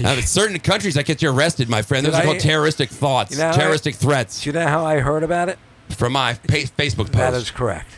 [0.00, 2.04] Now, in certain countries, that get you arrested, my friend.
[2.06, 4.42] Those Did are I- called terroristic thoughts, You know, I- terroristic threats.
[4.42, 5.58] Do you know how I heard about it?
[5.90, 7.12] From my pa- Facebook post.
[7.12, 7.88] That is correct.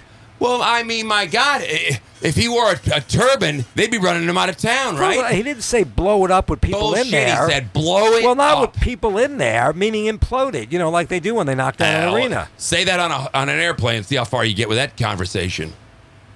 [0.41, 4.28] well, I mean, my God, i- if he wore a, a turban, they'd be running
[4.28, 5.18] him out of town, right?
[5.18, 7.07] Well, he didn't say blow it up with people Bullshit.
[7.07, 7.47] in there.
[7.47, 10.72] He said, "Blow it well, not up." with people in there, meaning imploded.
[10.72, 12.49] You know, like they do when they knock down an arena.
[12.57, 13.99] Say that on a on an airplane.
[13.99, 15.72] and See how far you get with that conversation.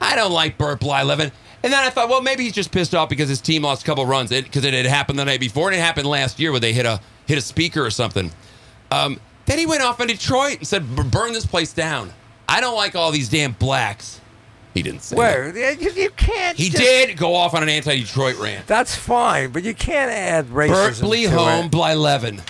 [0.00, 1.32] I don't like Bert Blyleven.
[1.62, 3.84] And then I thought, well, maybe he's just pissed off because his team lost a
[3.86, 6.60] couple runs because it, had happened the night before and it happened last year where
[6.60, 8.30] they hit a hit a speaker or something.
[8.90, 12.12] Um, then he went off in Detroit and said, "Burn this place down."
[12.48, 14.20] I don't like all these damn blacks.
[14.72, 15.18] He didn't say that.
[15.18, 16.56] Where you, you can't.
[16.56, 18.66] He just- did go off on an anti-Detroit rant.
[18.66, 21.00] That's fine, but you can't add racism.
[21.00, 21.72] Bert Lee to Home it.
[21.72, 22.40] Blyleven.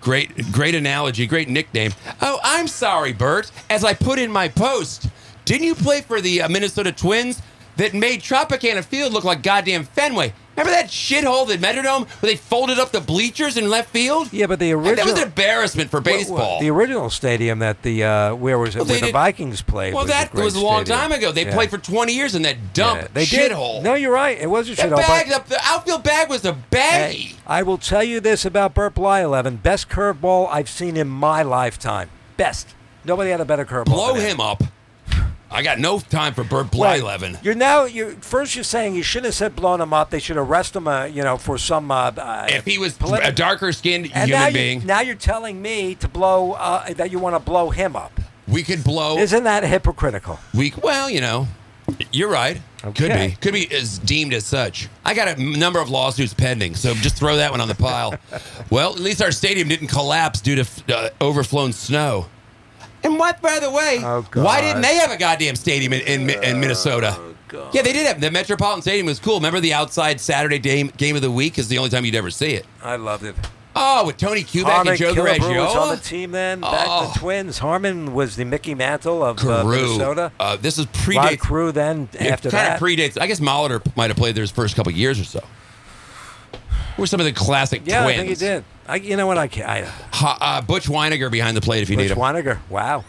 [0.00, 1.92] Great, great analogy, great nickname.
[2.20, 3.50] Oh, I'm sorry, Bert.
[3.68, 5.08] As I put in my post,
[5.44, 7.42] didn't you play for the uh, Minnesota Twins
[7.76, 10.32] that made Tropicana Field look like goddamn Fenway?
[10.56, 14.32] Remember that shithole, the Metrodome, where they folded up the bleachers in left field?
[14.32, 16.60] Yeah, but the original That was an embarrassment for What- what- baseball.
[16.60, 18.78] the original stadium that the uh, where was it?
[18.78, 19.92] Well, where the did- Vikings played.
[19.92, 20.98] well, was that a was a long stadium.
[20.98, 21.30] time ago.
[21.30, 21.52] They Yeah.
[21.52, 23.52] played for 20 years in that dump Yeah, they did.
[23.52, 23.82] shithole.
[23.82, 24.38] No, you're right.
[24.40, 24.96] It was a shithole.
[24.96, 26.78] bag, but- the, outfield bag was a baggie.
[26.80, 31.08] Hey, I will tell you this about Burp Burt Eleven: best curveball I've seen in
[31.08, 32.08] my lifetime.
[32.38, 32.68] Best.
[33.04, 33.84] Nobody had a better curveball.
[33.84, 34.62] Blow him up.
[35.50, 37.42] I got no time for Bert Blyleven.
[37.44, 37.84] You're now.
[37.84, 38.54] You first.
[38.56, 40.10] You're saying you shouldn't have said blown him up.
[40.10, 40.88] They should arrest him.
[40.88, 41.90] Uh, you know, for some.
[41.90, 45.14] Uh, uh, If he was politi- a darker skinned human now being, You, now you're
[45.14, 48.20] telling me to blow uh, that you want to blow him up.
[48.48, 49.18] we could blow.
[49.18, 50.38] Isn't that hypocritical?
[50.52, 51.46] we well, you know,
[52.12, 52.60] you're right.
[52.94, 53.36] Could be.
[53.40, 54.88] Could be as deemed as such.
[55.04, 58.14] I got a number of lawsuits pending, so just throw that one on the pile.
[58.70, 60.66] well, at least our stadium didn't collapse due to
[60.96, 62.26] uh, overflown snow.
[63.06, 66.42] And what, by the way, Oh, why didn't they have a goddamn stadium in, in,
[66.42, 67.16] in Minnesota?
[67.48, 67.72] God.
[67.74, 69.36] Yeah, they did have the Metropolitan Stadium was cool.
[69.36, 72.30] Remember the outside Saturday game, game of the week is the only time you'd ever
[72.30, 72.66] see it.
[72.82, 73.36] I loved it.
[73.76, 76.62] Oh, with Tony Kubek Harmon and Joe Killebrew was on the team then.
[76.62, 77.12] Back Oh.
[77.12, 77.58] the Twins.
[77.58, 79.62] Harmon was the Mickey Mantle of uh.
[79.64, 80.32] Minnesota.
[80.40, 81.38] Uh, this is Rod.
[81.38, 82.82] Crew then after kind that.
[82.82, 83.20] of predates.
[83.20, 85.44] I guess Molitor might have played there his first couple years or so.
[86.96, 88.14] Who were some of the classic yeah, twins?
[88.14, 88.64] I think he did.
[88.88, 89.38] I, you know what?
[89.38, 89.68] I can't.
[89.68, 89.82] I,
[90.12, 92.18] Ha, uh, Butch Wynegar behind the plate if you Butch need him.
[92.18, 92.58] Wynegar.
[92.70, 93.04] Wow.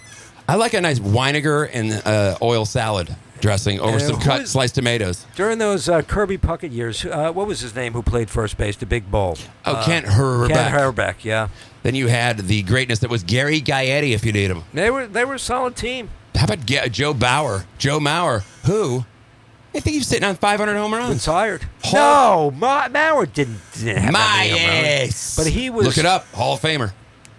[0.48, 4.76] I like a nice Weiniger and uh, oil salad dressing over Uh, some cut sliced
[4.76, 5.26] tomatoes.
[5.36, 8.76] During those uh, Kirby Puckett years, uh, what was his name who played first base,
[8.78, 9.38] the big bull?
[9.66, 10.48] Oh, Uh, Kent Hrbek.
[10.50, 11.50] Ken Hrbek, yeah.
[11.84, 14.64] Then you had the greatness that was Gary Gaetti if you need him.
[14.74, 16.10] They were they were a solid team.
[16.36, 17.66] How about Joe Bauer?
[17.78, 19.06] Joe Mauer, who
[19.78, 21.28] I think he's sitting on 500 home runs.
[21.28, 21.64] Retired.
[21.84, 24.88] Hall- No, Ma- Mauer didn't, didn't have My any home runs.
[25.10, 25.36] ass.
[25.38, 25.86] But he was.
[25.88, 26.26] Look it up.
[26.34, 26.92] Hall of Famer.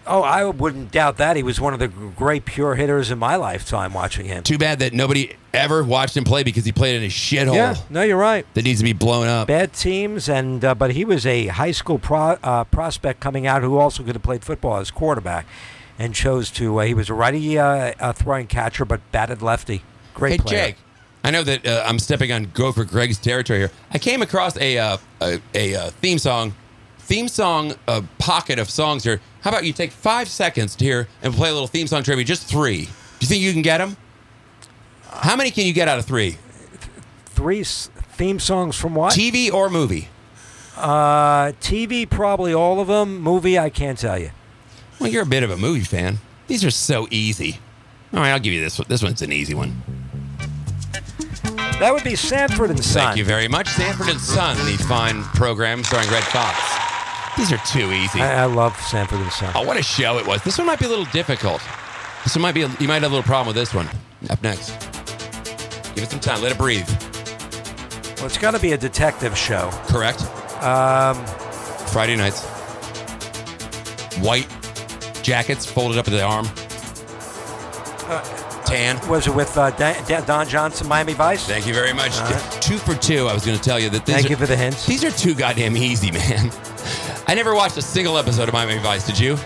[0.06, 1.36] Oh, I wouldn't doubt that.
[1.36, 4.42] He was one of the great pure hitters in my lifetime watching him.
[4.42, 7.74] Too bad that nobody ever watched him play because he played in a shithole Yeah,
[7.90, 8.46] no, you're right.
[8.54, 9.48] that needs to be blown up.
[9.48, 13.62] Bad teams, and uh, but he was a high school pro, uh, prospect coming out
[13.62, 15.44] who also could have played football as quarterback,
[15.98, 16.78] and chose to.
[16.80, 19.82] Uh, he was a righty uh, uh, throwing catcher, but batted lefty.
[20.14, 20.66] Great Hey, player.
[20.68, 20.76] Jake.
[21.24, 23.70] I know that uh, I'm stepping on Gopher Greg's territory here.
[23.90, 26.54] I came across a uh, a, a uh, theme song,
[26.98, 29.20] theme song uh, pocket of songs here.
[29.42, 32.24] How about you take five seconds to hear and play a little theme song trivia?
[32.24, 32.84] Just three.
[32.84, 32.90] Do
[33.20, 33.96] you think you can get them?
[35.10, 36.38] How many can you get out of three?
[37.26, 39.12] Three s- theme songs from what?
[39.14, 40.08] TV or movie?
[40.76, 43.18] uh, TV, probably all of them.
[43.20, 44.30] Movie, I can't tell you.
[45.00, 46.18] Well, you're a bit of a movie fan.
[46.46, 47.58] These are so easy.
[48.12, 48.86] All right, I'll give you this one.
[48.88, 49.82] This one's an easy one.
[51.78, 53.04] That would be Sanford and Son.
[53.04, 53.68] Thank you very much.
[53.68, 56.58] Sanford and Son, the fine program starring Redd Foxx.
[57.36, 58.20] These are too easy.
[58.20, 59.52] I, I love Sanford and Son.
[59.54, 60.42] Oh, what a show it was.
[60.42, 61.62] This one might be a little difficult.
[62.24, 63.88] This one might be, a, you might have a little problem with this one.
[64.28, 64.70] Up next.
[65.94, 66.42] Give it some time.
[66.42, 66.88] Let it breathe.
[68.16, 69.70] Well, it's got to be a detective show.
[69.86, 70.20] Correct?
[70.62, 71.24] Um,
[71.86, 72.44] Friday nights.
[74.18, 74.48] White
[75.22, 76.46] jackets folded up at the arm.
[78.68, 79.08] Tan.
[79.08, 79.70] was it with uh,
[80.26, 81.46] Don Johnson, Miami Vice?
[81.46, 82.18] Thank you very much.
[82.18, 82.58] Right.
[82.62, 83.26] Two for two.
[83.28, 84.86] I was going to tell you that these Thank are, you for the hints.
[84.86, 86.50] These are too goddamn easy, man.
[87.26, 89.06] I never watched a single episode of Miami Vice.
[89.06, 89.36] Did you?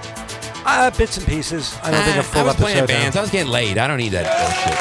[0.65, 1.77] Uh, bits and pieces.
[1.83, 2.65] I don't think a Ah, full I was episode.
[2.73, 3.17] playing bands.
[3.17, 3.79] I was getting laid.
[3.79, 4.79] I don't need that bullshit.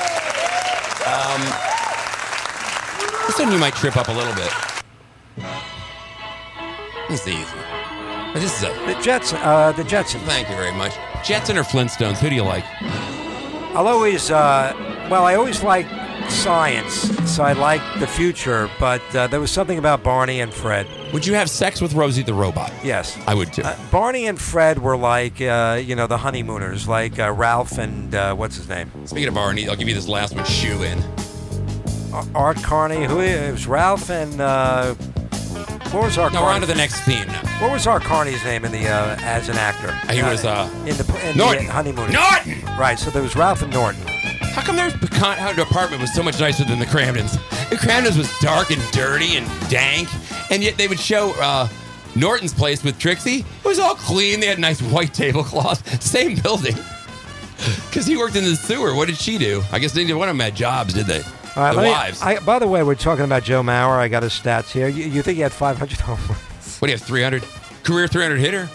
[1.07, 1.41] Um,
[3.27, 4.51] this one you might trip up a little bit.
[7.09, 7.45] This is easy.
[8.33, 8.67] This is a.
[8.85, 9.33] The Jets.
[9.33, 10.21] Uh, the Jetsons.
[10.21, 10.93] Thank you very much.
[11.25, 12.17] Jetson or Flintstones?
[12.19, 12.63] Who do you like?
[13.73, 14.29] I'll always.
[14.31, 14.73] Uh,
[15.09, 15.85] well, I always like
[16.29, 16.93] science,
[17.29, 18.69] so I like the future.
[18.79, 20.87] But uh, there was something about Barney and Fred.
[21.13, 22.71] Would you have sex with Rosie the robot?
[22.83, 23.17] Yes.
[23.27, 23.63] I would too.
[23.63, 28.13] Uh, Barney and Fred were like, uh, you know, the honeymooners, like uh, Ralph and
[28.15, 30.45] uh, what's his name, Speaking of Barney, I'll give you this last one.
[30.45, 31.03] Shoe in.
[32.35, 33.05] Art Carney.
[33.05, 34.95] who is Ralph and uh,
[35.91, 36.33] what was Art?
[36.33, 37.41] No, we're on to the next theme now.
[37.61, 39.93] What was our Carney's name in the uh, as an actor?
[40.13, 41.65] He was, uh, in the in Norton.
[41.65, 42.13] the honeymooners.
[42.13, 42.61] Norton!
[42.77, 42.97] Right.
[42.97, 44.01] So there was Ralph and Norton.
[44.07, 47.33] How come their pecan- how their apartment was so much nicer than the Kramdens?
[47.69, 50.09] The Kramdens was dark and dirty and dank,
[50.51, 51.67] and yet they would show uh,
[52.15, 53.39] Norton's place with Trixie.
[53.39, 54.39] It was all clean.
[54.39, 56.03] They had nice white tablecloths.
[56.05, 56.75] Same building.
[57.87, 58.95] Because he worked in the sewer.
[58.95, 59.61] What did she do?
[59.71, 61.21] I guess neither one of them had jobs, did they?
[61.55, 62.21] All right, the let me- wives.
[62.21, 63.97] I, by the way, we're talking about Joe Mauer.
[63.97, 64.87] I got his stats here.
[64.87, 66.77] You, you think he had 500 home runs?
[66.79, 67.05] what do you have?
[67.05, 67.43] 300
[67.83, 68.69] career 300 hitter.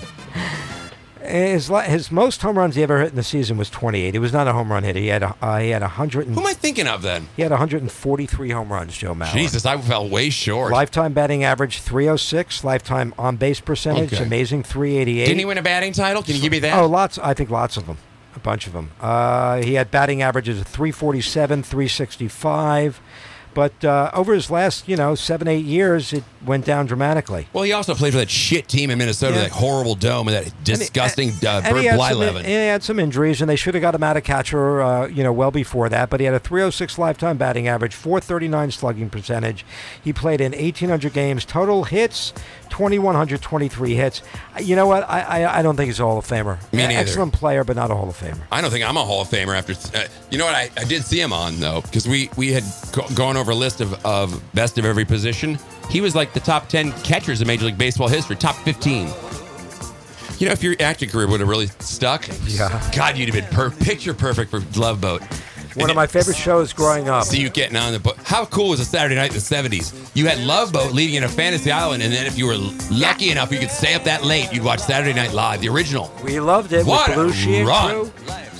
[1.22, 4.14] His his most home runs he ever hit in the season was 28.
[4.14, 5.01] He was not a home run hitter.
[5.01, 7.29] He had a, uh, he had 100 and, Who am I thinking of then?
[7.35, 8.97] he had 143 home runs.
[8.97, 9.33] Joe Mauer.
[9.33, 10.70] Jesus, I fell way short.
[10.70, 12.62] Lifetime batting average 306.
[12.62, 14.22] Lifetime on base percentage Okay.
[14.22, 15.24] amazing 388.
[15.27, 16.22] Didn't he win a batting title?
[16.22, 16.79] Can you give me that?
[16.79, 17.18] Oh, lots.
[17.18, 17.97] I think lots of them.
[18.37, 18.91] A bunch of them.
[19.01, 23.01] Uh, he had batting averages of 347, 365.
[23.55, 27.49] But uh, over his last, you know, seven, eight years, it went down dramatically.
[27.55, 29.43] Well, he also played for that shit team in Minnesota, Yeah.
[29.45, 32.45] that horrible dome, and that disgusting uh, And Bert had, some, Blyleven.
[32.45, 35.22] he had some injuries, and they should have got him out of catcher, uh, you
[35.22, 36.11] know, well before that.
[36.11, 39.64] But he had a 306 lifetime batting average, 439 slugging percentage.
[40.05, 42.34] He played in 1,800 games, total hits,
[42.77, 44.22] 2,123 hits.
[44.61, 45.09] You know what?
[45.09, 46.59] I, I, I don't think he's a Hall of Famer.
[46.72, 47.01] Me neither.
[47.01, 48.39] Excellent player, but not a Hall of Famer.
[48.53, 49.72] I don't think I'm a Hall of Famer after.
[49.97, 50.55] Uh, you know what?
[50.55, 53.55] I, I did see him on though because we we had go, gone over a
[53.55, 55.59] list of, of best of every position.
[55.89, 59.09] He was like the top ten catchers in Major League Baseball history, top fifteen.
[60.39, 62.68] You know, if your acting career would have really stuck, Yeah.
[62.95, 65.22] God, you'd have been per- picture perfect for Love Boat.
[65.77, 67.24] One of my favorite shows growing up.
[67.24, 68.16] See you getting on the boat.
[68.24, 69.93] How cool was a Saturday night in the 70s?
[70.14, 72.57] You had Love Boat leading in a fantasy island, and then if you were
[72.91, 74.53] lucky enough, you could stay up that late.
[74.53, 76.11] You'd watch Saturday Night Live, the original.
[76.24, 78.11] We loved it What with a Belushi run.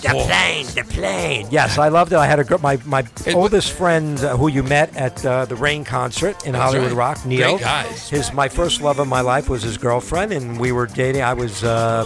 [0.03, 0.27] The Oh.
[0.27, 1.49] plane, the plane.
[1.51, 2.17] Yes, I loved it.
[2.19, 5.47] I had a gr- my my It- oldest friend uh, who you met at uh,
[5.47, 7.17] the Rain concert in Hollywood right.
[7.17, 7.53] Rock, Neil.
[7.57, 8.09] Great guys.
[8.11, 11.23] His my first love of my life was his girlfriend, and we were dating.
[11.23, 11.64] I was.
[11.64, 12.05] Uh,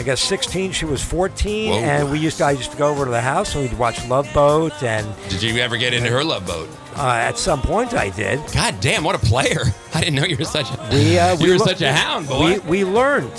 [0.00, 1.78] I guess 16, she was 14, Whoa.
[1.80, 4.02] and we used to, I used to go over to the house and we'd watch
[4.08, 6.70] Love Boat, and Did you ever get into her Love Boat?
[6.96, 8.40] uh, at some point I did.
[8.54, 9.60] God damn, what a player!
[9.94, 11.92] I didn't know you were such a We, uh, you we were lo- such a
[11.92, 12.60] hound, boy.
[12.60, 13.30] We, we learned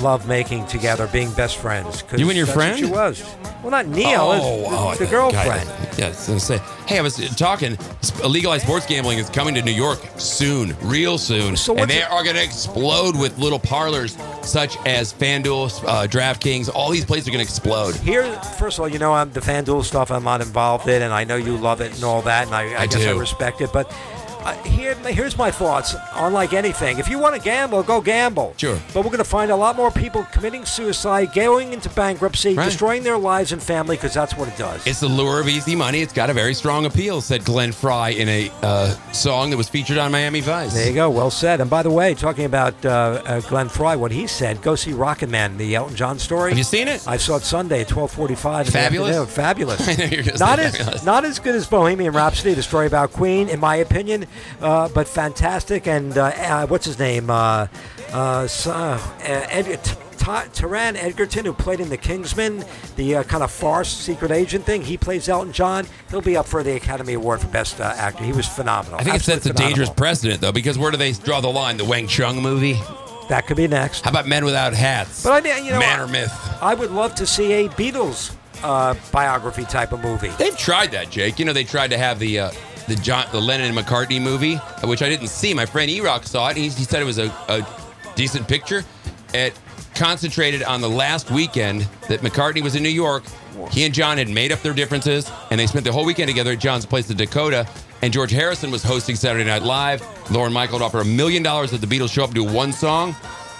[0.00, 2.04] love making together, being best friends.
[2.16, 2.78] You and your friend?
[2.78, 3.22] She was.
[3.62, 4.20] Well, not Neil.
[4.22, 5.68] oh, it's the, oh, the girlfriend.
[5.98, 6.58] yeah, I was gonna say.
[6.86, 7.78] Hey, I was talking.
[8.26, 12.10] Legalized sports gambling is coming to New York soon, real soon, So and they it-
[12.10, 16.68] are going to explode with little parlors such as FanDuel, uh, DraftKings.
[16.74, 17.94] All these places are going to explode.
[17.96, 18.24] Here,
[18.58, 20.10] first of all, you know I'm the FanDuel stuff.
[20.10, 22.72] I'm not involved in, and I know you love it and all that, and I,
[22.74, 23.72] I, I guess I respect it.
[23.72, 23.88] But
[24.44, 25.94] uh, here, here's my thoughts.
[26.14, 28.54] Unlike anything, if you want to gamble, go gamble.
[28.56, 28.78] Sure.
[28.92, 32.64] But we're going to find a lot more people committing suicide, going into bankruptcy, Right.
[32.64, 34.86] destroying their lives and family, because that's what it does.
[34.86, 36.00] It's the lure of easy money.
[36.02, 39.68] It's got a very strong appeal," said Glenn Frey in a uh, song that was
[39.68, 40.74] featured on Miami Vice.
[40.74, 41.10] There you go.
[41.10, 41.60] Well said.
[41.60, 44.92] And by the way, talking about uh, uh, Glenn Frey, what he said, go see
[44.92, 46.50] Rocket Man, the Elton John story.
[46.50, 47.06] Have you seen it?
[47.06, 48.68] I saw it Sunday at twelve forty-five.
[48.68, 49.32] Fabulous?
[49.34, 49.86] Fabulous.
[49.88, 51.04] I know you're not as fabulous.
[51.04, 54.26] not as good as Bohemian Rhapsody, the story about Queen, in my opinion,
[54.60, 55.86] uh, but fantastic.
[55.86, 57.30] And uh, uh, what's his name?
[57.30, 57.66] Uh,
[58.12, 59.78] uh, uh, Ed,
[60.22, 62.64] Taron Egerton, who played in The Kingsman,
[62.96, 64.82] the uh, kind of farce secret agent thing.
[64.82, 65.86] He plays Elton John.
[66.10, 68.24] He'll be up for the Academy Award for Best uh, Actor.
[68.24, 69.00] He was phenomenal.
[69.00, 71.76] I think it sets a dangerous precedent, though, because where do they draw the line?
[71.76, 72.78] The Wang Chung movie?
[73.28, 74.02] That could be next.
[74.02, 75.24] How about Men Without Hats?
[75.24, 76.32] But I, mean you know, Man or Myth?
[76.60, 80.28] I would love to see a Beatles uh, biography type of movie.
[80.38, 81.38] They've tried that, Jake.
[81.38, 82.50] You know, they tried to have the uh,
[82.86, 85.54] the John, the Lennon and McCartney movie, which I didn't see.
[85.54, 86.56] My friend E-Rock saw it.
[86.56, 87.66] He, he said it was a, a
[88.14, 88.84] decent picture.
[89.34, 89.58] It
[89.94, 93.24] concentrated on the last weekend that McCartney was in New York.
[93.70, 96.52] He and John had made up their differences, and they spent the whole weekend together
[96.52, 97.66] at John's place, the Dakota.
[98.02, 100.02] And George Harrison was hosting Saturday Night Live.
[100.30, 103.14] Lorne Michael would offer a million dollars that the Beatles show up do one song.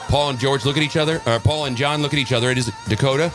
[0.09, 2.51] Paul and George look at each other, or Paul and John look at each other
[2.51, 3.33] It is Dakota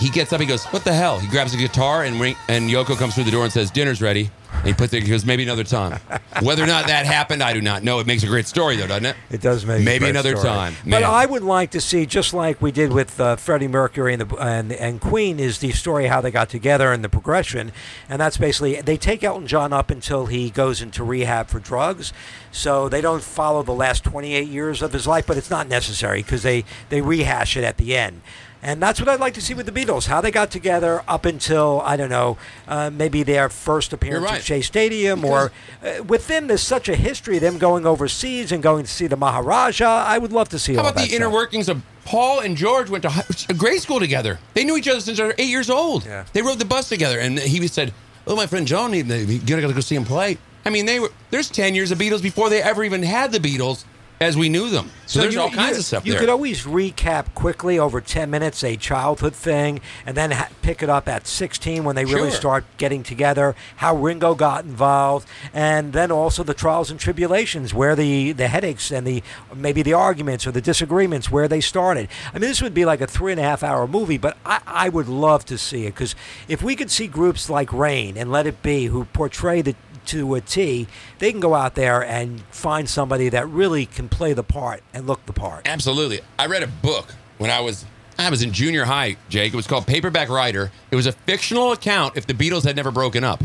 [0.00, 0.40] he gets up.
[0.40, 2.16] He goes, "What the hell?" He grabs a guitar and
[2.48, 4.30] and Yoko comes through the door and says, "Dinner's ready."
[4.64, 5.02] He puts it.
[5.02, 5.98] He goes, "Maybe another time."
[6.42, 7.98] Whether or not that happened, I do not know.
[7.98, 9.16] It makes a great story, though, doesn't it?
[9.30, 10.48] It does make a Maybe another story.
[10.48, 10.74] time.
[10.86, 14.22] But I would like to see, just like we did with uh, Freddie Mercury and,
[14.22, 17.72] the, and and Queen, is the story how they got together and the progression,
[18.08, 22.12] and that's basically they take Elton John up until he goes into rehab for drugs,
[22.52, 26.22] so they don't follow the last 28 years of his life, but it's not necessary
[26.22, 28.20] because they they rehash it at the end.
[28.62, 31.24] And that's what I'd like to see with the Beatles, how they got together up
[31.24, 32.36] until, I don't know,
[32.68, 34.38] uh, maybe their first appearance right.
[34.38, 35.50] at Shea Stadium, or
[35.82, 39.06] uh, with them, there's such a history, of them going overseas and going to see
[39.06, 40.04] the Maharaja.
[40.06, 42.90] I would love to see How about that the inner workings of Paul and George
[42.90, 44.38] went to grade school together?
[44.52, 46.04] They knew each other since they were eight years old.
[46.04, 46.24] Yeah.
[46.32, 47.94] They rode the bus together, and he said,
[48.26, 49.04] "Oh, my friend John, you
[49.38, 50.36] gotta go see him play."
[50.66, 53.38] I mean, they were there's ten years of Beatles before they ever even had the
[53.38, 53.84] Beatles
[54.20, 54.90] as we knew them.
[55.06, 56.08] So, there's you- all kinds you- of stuff there.
[56.08, 56.20] You there.
[56.20, 60.90] could always recap quickly over 10 minutes a childhood thing and then ha- pick it
[60.90, 62.38] up at 16 when they really Sure.
[62.38, 67.96] start getting together, how Ringo got involved, and then also the trials and tribulations, where
[67.96, 69.22] the, the headaches and the
[69.56, 72.06] maybe the arguments or the disagreements, where they started.
[72.34, 74.60] I mean, this would be like a three and a half hour movie, but I,
[74.66, 76.14] I would love to see it because
[76.46, 79.74] if we could see groups like Rain and Let It Be who portray the
[80.10, 80.86] to a T,
[81.18, 85.06] they can go out there and find somebody that really can play the part and
[85.06, 85.66] look the part.
[85.66, 86.20] Absolutely.
[86.38, 87.84] I read a book when I was,
[88.18, 89.52] I was in junior high, Jake.
[89.52, 90.70] It was called Paperback Writer.
[90.90, 93.40] It was a fictional account if the Beatles had never broken up.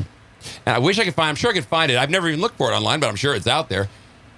[0.65, 1.29] And I wish I could find.
[1.29, 1.97] I'm sure I could find it.
[1.97, 3.87] I've never even looked for it online, but I'm sure it's out there.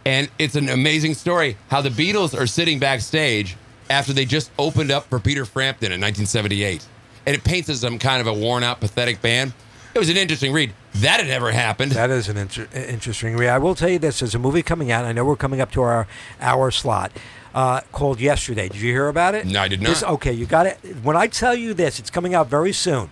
[0.05, 3.57] And it's an amazing story how the Beatles are sitting backstage
[3.89, 6.85] after they just opened up for Peter Frampton in 1978,
[7.25, 9.53] and it paints as some kind of a worn-out, pathetic band.
[9.93, 10.73] It was an interesting read.
[11.01, 11.91] That had never happened.
[11.93, 13.49] That is an inter- interesting read.
[13.49, 15.05] I will tell you this: there's a movie coming out.
[15.05, 16.07] I know we're coming up to our
[16.41, 17.11] hour slot.
[17.53, 18.69] Uh, called Yesterday.
[18.69, 19.47] Did you hear about it?
[19.47, 19.89] No, I did not.
[19.89, 20.77] This- okay, you got it.
[21.01, 23.09] When I tell you this, it's coming out very soon.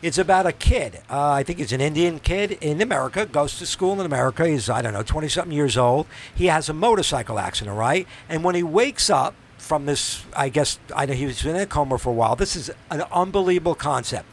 [0.00, 1.00] It's about a kid.
[1.10, 4.46] Uh, I think he's an Indian kid in America, goes to school in America.
[4.46, 6.06] He's, I don't know, 20 something years old.
[6.34, 8.06] He has a motorcycle accident, right?
[8.28, 11.64] And when he wakes up from this, I guess, I know he was in a
[11.64, 12.36] coma for a while.
[12.36, 14.26] This is an unbelievable concept.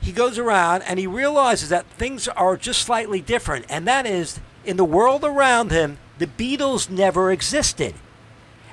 [0.00, 3.66] He goes around and he realizes that things are just slightly different.
[3.68, 7.94] And that is, in the world around him, the Beatles never existed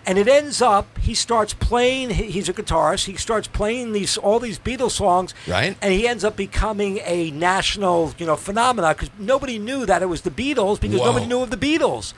[0.07, 4.39] and it ends up he starts playing he's a guitarist he starts playing these all
[4.39, 5.75] these beatles songs Right.
[5.81, 10.05] and he ends up becoming a national you know phenomenon because nobody knew that it
[10.05, 11.05] was the beatles because Whoa.
[11.07, 12.13] nobody knew of the beatles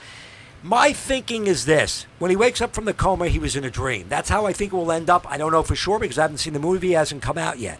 [0.63, 3.71] my thinking is this when he wakes up from the coma he was in a
[3.71, 6.17] dream that's how i think it will end up i don't know for sure because
[6.17, 7.79] i haven't seen the movie it hasn't come out yet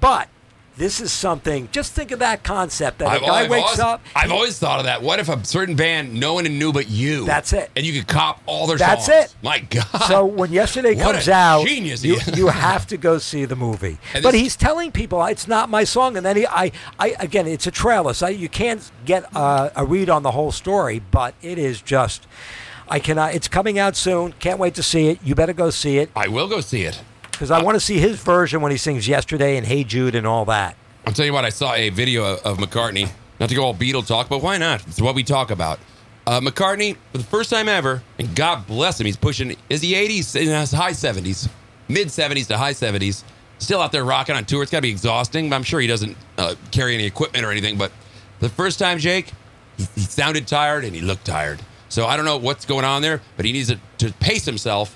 [0.00, 0.28] but
[0.80, 4.30] this is something just think of that concept that a guy wakes always, up I've
[4.30, 5.02] he- always thought of that.
[5.02, 7.26] What if a certain band no one knew but you?
[7.26, 7.70] That's it.
[7.76, 9.18] And you could cop all their That's songs.
[9.20, 9.44] That's it.
[9.44, 10.02] My God.
[10.08, 13.98] So when yesterday comes out, genius you, you have to go see the movie.
[14.14, 17.14] And but this- he's telling people it's not my song, and then he, I, I
[17.20, 21.00] again, it's a trailer, so you can't get uh, a read on the whole story.
[21.10, 22.26] But it is just,
[22.88, 23.34] I cannot.
[23.34, 24.32] It's coming out soon.
[24.38, 25.18] Can't wait to see it.
[25.22, 27.02] You better go see it I will go see it.
[27.40, 30.26] Because I want to see his version when he sings "Yesterday" and "Hey Jude" and
[30.26, 30.76] all that.
[31.06, 33.10] I'll tell you what, I saw a video of, McCartney.
[33.40, 34.86] Not to go all Beatle talk, but why not?
[34.86, 35.78] It's what we talk about.
[36.26, 39.94] Uh, McCartney, for the first time ever, and God bless him, he's pushing, is he
[39.94, 40.36] 80s?
[40.36, 41.48] In his high 70s,
[41.88, 43.24] mid 70s to high 70s.
[43.56, 44.62] Still out there rocking on tour.
[44.62, 47.50] It's got to be exhausting, but I'm sure he doesn't uh, carry any equipment or
[47.50, 47.78] anything.
[47.78, 47.90] But
[48.40, 49.32] the first time, Jake,
[49.78, 51.62] he, he sounded tired and he looked tired.
[51.88, 54.94] So I don't know what's going on there, but he needs to, to pace himself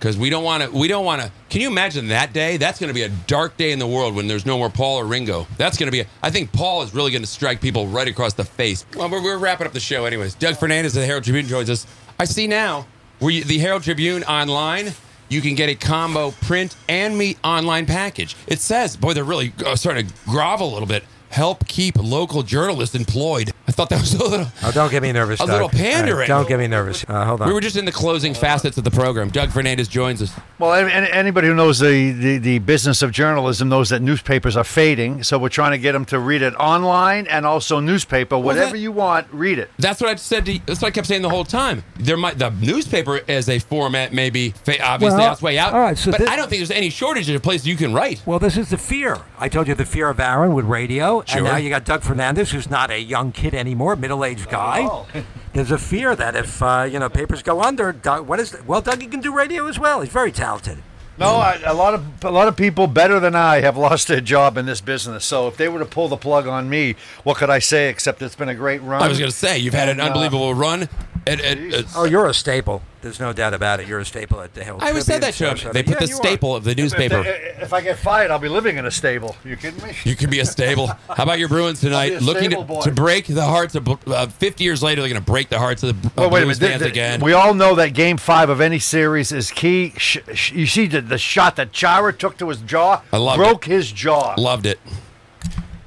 [0.00, 0.70] because we don't want to.
[0.70, 1.30] We don't want to.
[1.50, 2.56] Can you imagine that day?
[2.56, 4.96] That's going to be a dark day in the world when there's no more Paul
[4.96, 5.46] or Ringo.
[5.58, 6.00] That's going to be.
[6.00, 8.86] A, I think Paul is really going to strike people right across the face.
[8.96, 10.34] Well, we're, we're wrapping up the show, anyways.
[10.34, 11.86] Doug Fernandez of the Herald Tribune joins us.
[12.18, 12.86] I see now
[13.20, 14.92] the Herald Tribune online.
[15.28, 18.34] You can get a combo print and meat online package.
[18.48, 21.04] It says, boy, they're really uh, starting to grovel a little bit.
[21.30, 23.52] Help keep local journalists employed.
[23.68, 24.46] I thought that was a little.
[24.64, 25.38] Oh, don't get me nervous.
[25.40, 25.48] A Doug.
[25.50, 26.26] little All right, pandering.
[26.28, 27.04] don't get me nervous.
[27.08, 27.46] Uh, hold on.
[27.46, 29.28] We were just in the closing facets of the program.
[29.30, 30.32] Doug Fernandez joins us.
[30.58, 34.56] Well, any, any- anybody who knows the, the, the business of journalism knows that newspapers
[34.56, 35.22] are fading.
[35.22, 38.36] So we're trying to get them to read it online and also newspaper.
[38.36, 39.70] Whatever that- you want, read it.
[39.78, 40.46] That's what I said.
[40.46, 41.84] To, that's what I kept saying the whole time.
[41.96, 45.74] There might the newspaper as a format maybe fa- obviously Well, that's way out.
[45.74, 47.92] all right, so but thi- I don't think there's any shortage of places you can
[47.94, 48.20] write.
[48.26, 49.18] Well, this is the fear.
[49.38, 51.38] I told you the fear of Aaron with radio, Sure.
[51.38, 55.04] and now you got Doug Fernandez, who's not a young kid anymore, middle-aged guy.
[55.52, 58.56] There's a fear that if uh, you know papers go under, Doug, what is?
[58.66, 60.00] Well, Doug, he can do radio as well.
[60.00, 60.78] He's very talented.
[61.18, 64.20] No, I, a lot of a lot of people better than I have lost their
[64.22, 65.24] job in this business.
[65.24, 66.94] So if they were to pull the plug on me,
[67.24, 69.02] what could I say except it's been a great run?
[69.02, 70.88] I was going to say you've had an And, uh, unbelievable run.
[71.26, 72.80] At, at, at- Oh, you're a staple.
[73.02, 73.88] There's no doubt about it.
[73.88, 74.82] You're a staple at the Herald.
[74.82, 75.72] I always said that Tribune, to him.
[75.72, 76.16] They put Yeah, the you are.
[76.18, 77.22] staple of the If, they- newspaper.
[77.26, 79.36] if I get fired, I'll be living in a stable.
[79.42, 79.94] You kidding me?
[80.04, 80.88] You could be a stable.
[81.08, 82.12] How about your Bruins tonight?
[82.12, 85.00] I'll be a Looking to, to break the hearts of uh, 50 years later.
[85.00, 86.72] They're going to break the hearts of the Well, wait a Blues minute.
[86.72, 87.20] fans Th- th- again.
[87.24, 89.94] We all know that Game Five of any series is key.
[89.96, 93.40] Sh- sh- you see the, the shot that Chara took to his jaw, I loved
[93.40, 93.44] it.
[93.44, 94.34] broke his jaw.
[94.36, 94.78] Loved it.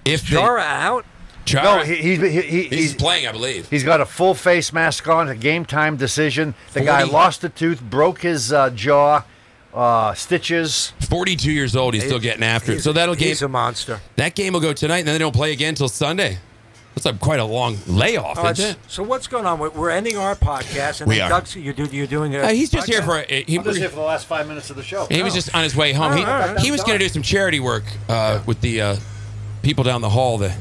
[0.06, 1.06] If they- Chara out.
[1.46, 3.70] Chara, No, he, he, he, he- he's, he's playing, I believe.
[3.70, 6.56] He's got a full face mask on, a game time decision.
[6.74, 9.24] The guy lost a tooth, broke his uh, jaw,
[9.74, 10.94] uh, stitches.
[11.10, 11.94] 42 years old.
[11.96, 12.82] He's still getting after it.
[12.82, 14.00] So that'll game He's a monster.
[14.16, 16.38] that game will go tonight, and then they don't play again until Sunday.
[16.96, 18.78] That's a, quite a long layoff, All right, isn't it?
[18.88, 19.58] so what's going on?
[19.58, 21.28] We're- We're ending our podcast, and We are.
[21.28, 22.44] Doug's, you're, do, you're doing it.
[22.44, 24.70] Uh, he's just here for a, he, I'm just here for the last five minutes
[24.70, 25.08] of the show.
[25.10, 26.16] he was just on his way home.
[26.16, 28.96] He, All right, he was going to do some charity work uh, with the uh,
[29.64, 30.54] people down the hall, the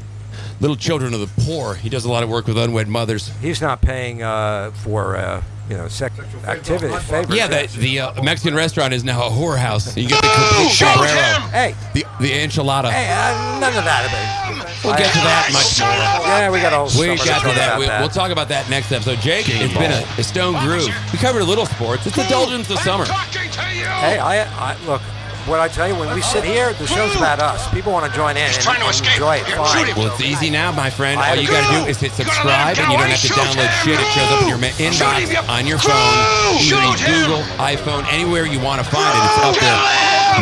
[0.63, 1.75] little children of the poor.
[1.75, 3.27] He does a lot of work with unwed mothers.
[3.41, 7.35] He's not paying uh, for uh, you know sex activity favors.
[7.35, 9.95] Yeah, the, the uh, Mexican restaurant is now a whorehouse.
[10.01, 11.11] You get the complete sombrero,
[11.51, 12.89] Hey, the the enchilada.
[12.91, 14.07] hey, uh, none of that.
[14.83, 15.89] We'll get to that much more.
[15.89, 16.87] Yeah, we got all.
[16.97, 17.77] We got to that.
[17.77, 19.19] We, About we'll talk about that next episode.
[19.19, 20.87] Jake, it's been a, a stone groove.
[21.11, 22.07] We covered a little sports.
[22.07, 23.03] It's indulgence of summer.
[23.05, 25.01] Hey, I, I look.
[25.47, 27.67] What I tell you, when we sit here, the show's about us.
[27.73, 29.13] People want to join in and, trying to and escape.
[29.19, 29.45] enjoy it.
[29.45, 29.77] Here, Fine.
[29.77, 29.97] shoot him.
[29.97, 31.19] Well, it's easy now, my friend.
[31.19, 33.83] All you got to do is hit subscribe, and you don't have to download him.
[33.83, 33.99] shit.
[33.99, 37.21] It shows up in your inbox him, you on your phone, Shoot either him.
[37.27, 39.23] Google, iPhone, anywhere you want to find it.
[39.27, 39.79] It's up there.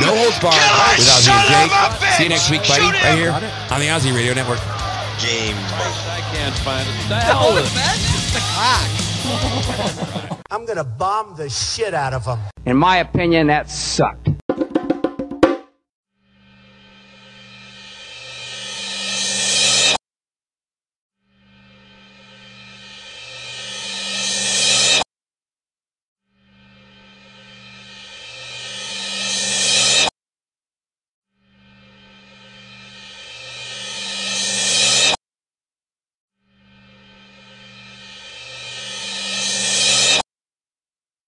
[0.05, 1.71] No holds barred Kill him, with Ozzy and Jake.
[1.73, 2.15] of a bitch.
[2.17, 2.85] See you next week, buddy.
[2.85, 3.41] Right here on
[3.81, 4.59] the Ozzy Radio Network.
[5.19, 5.57] Game.
[5.57, 5.59] I
[6.33, 6.95] can't find it.
[7.09, 7.71] The hell with it.
[10.51, 12.39] I'm gonna bomb the shit out of them.
[12.65, 14.29] In my opinion, that sucked.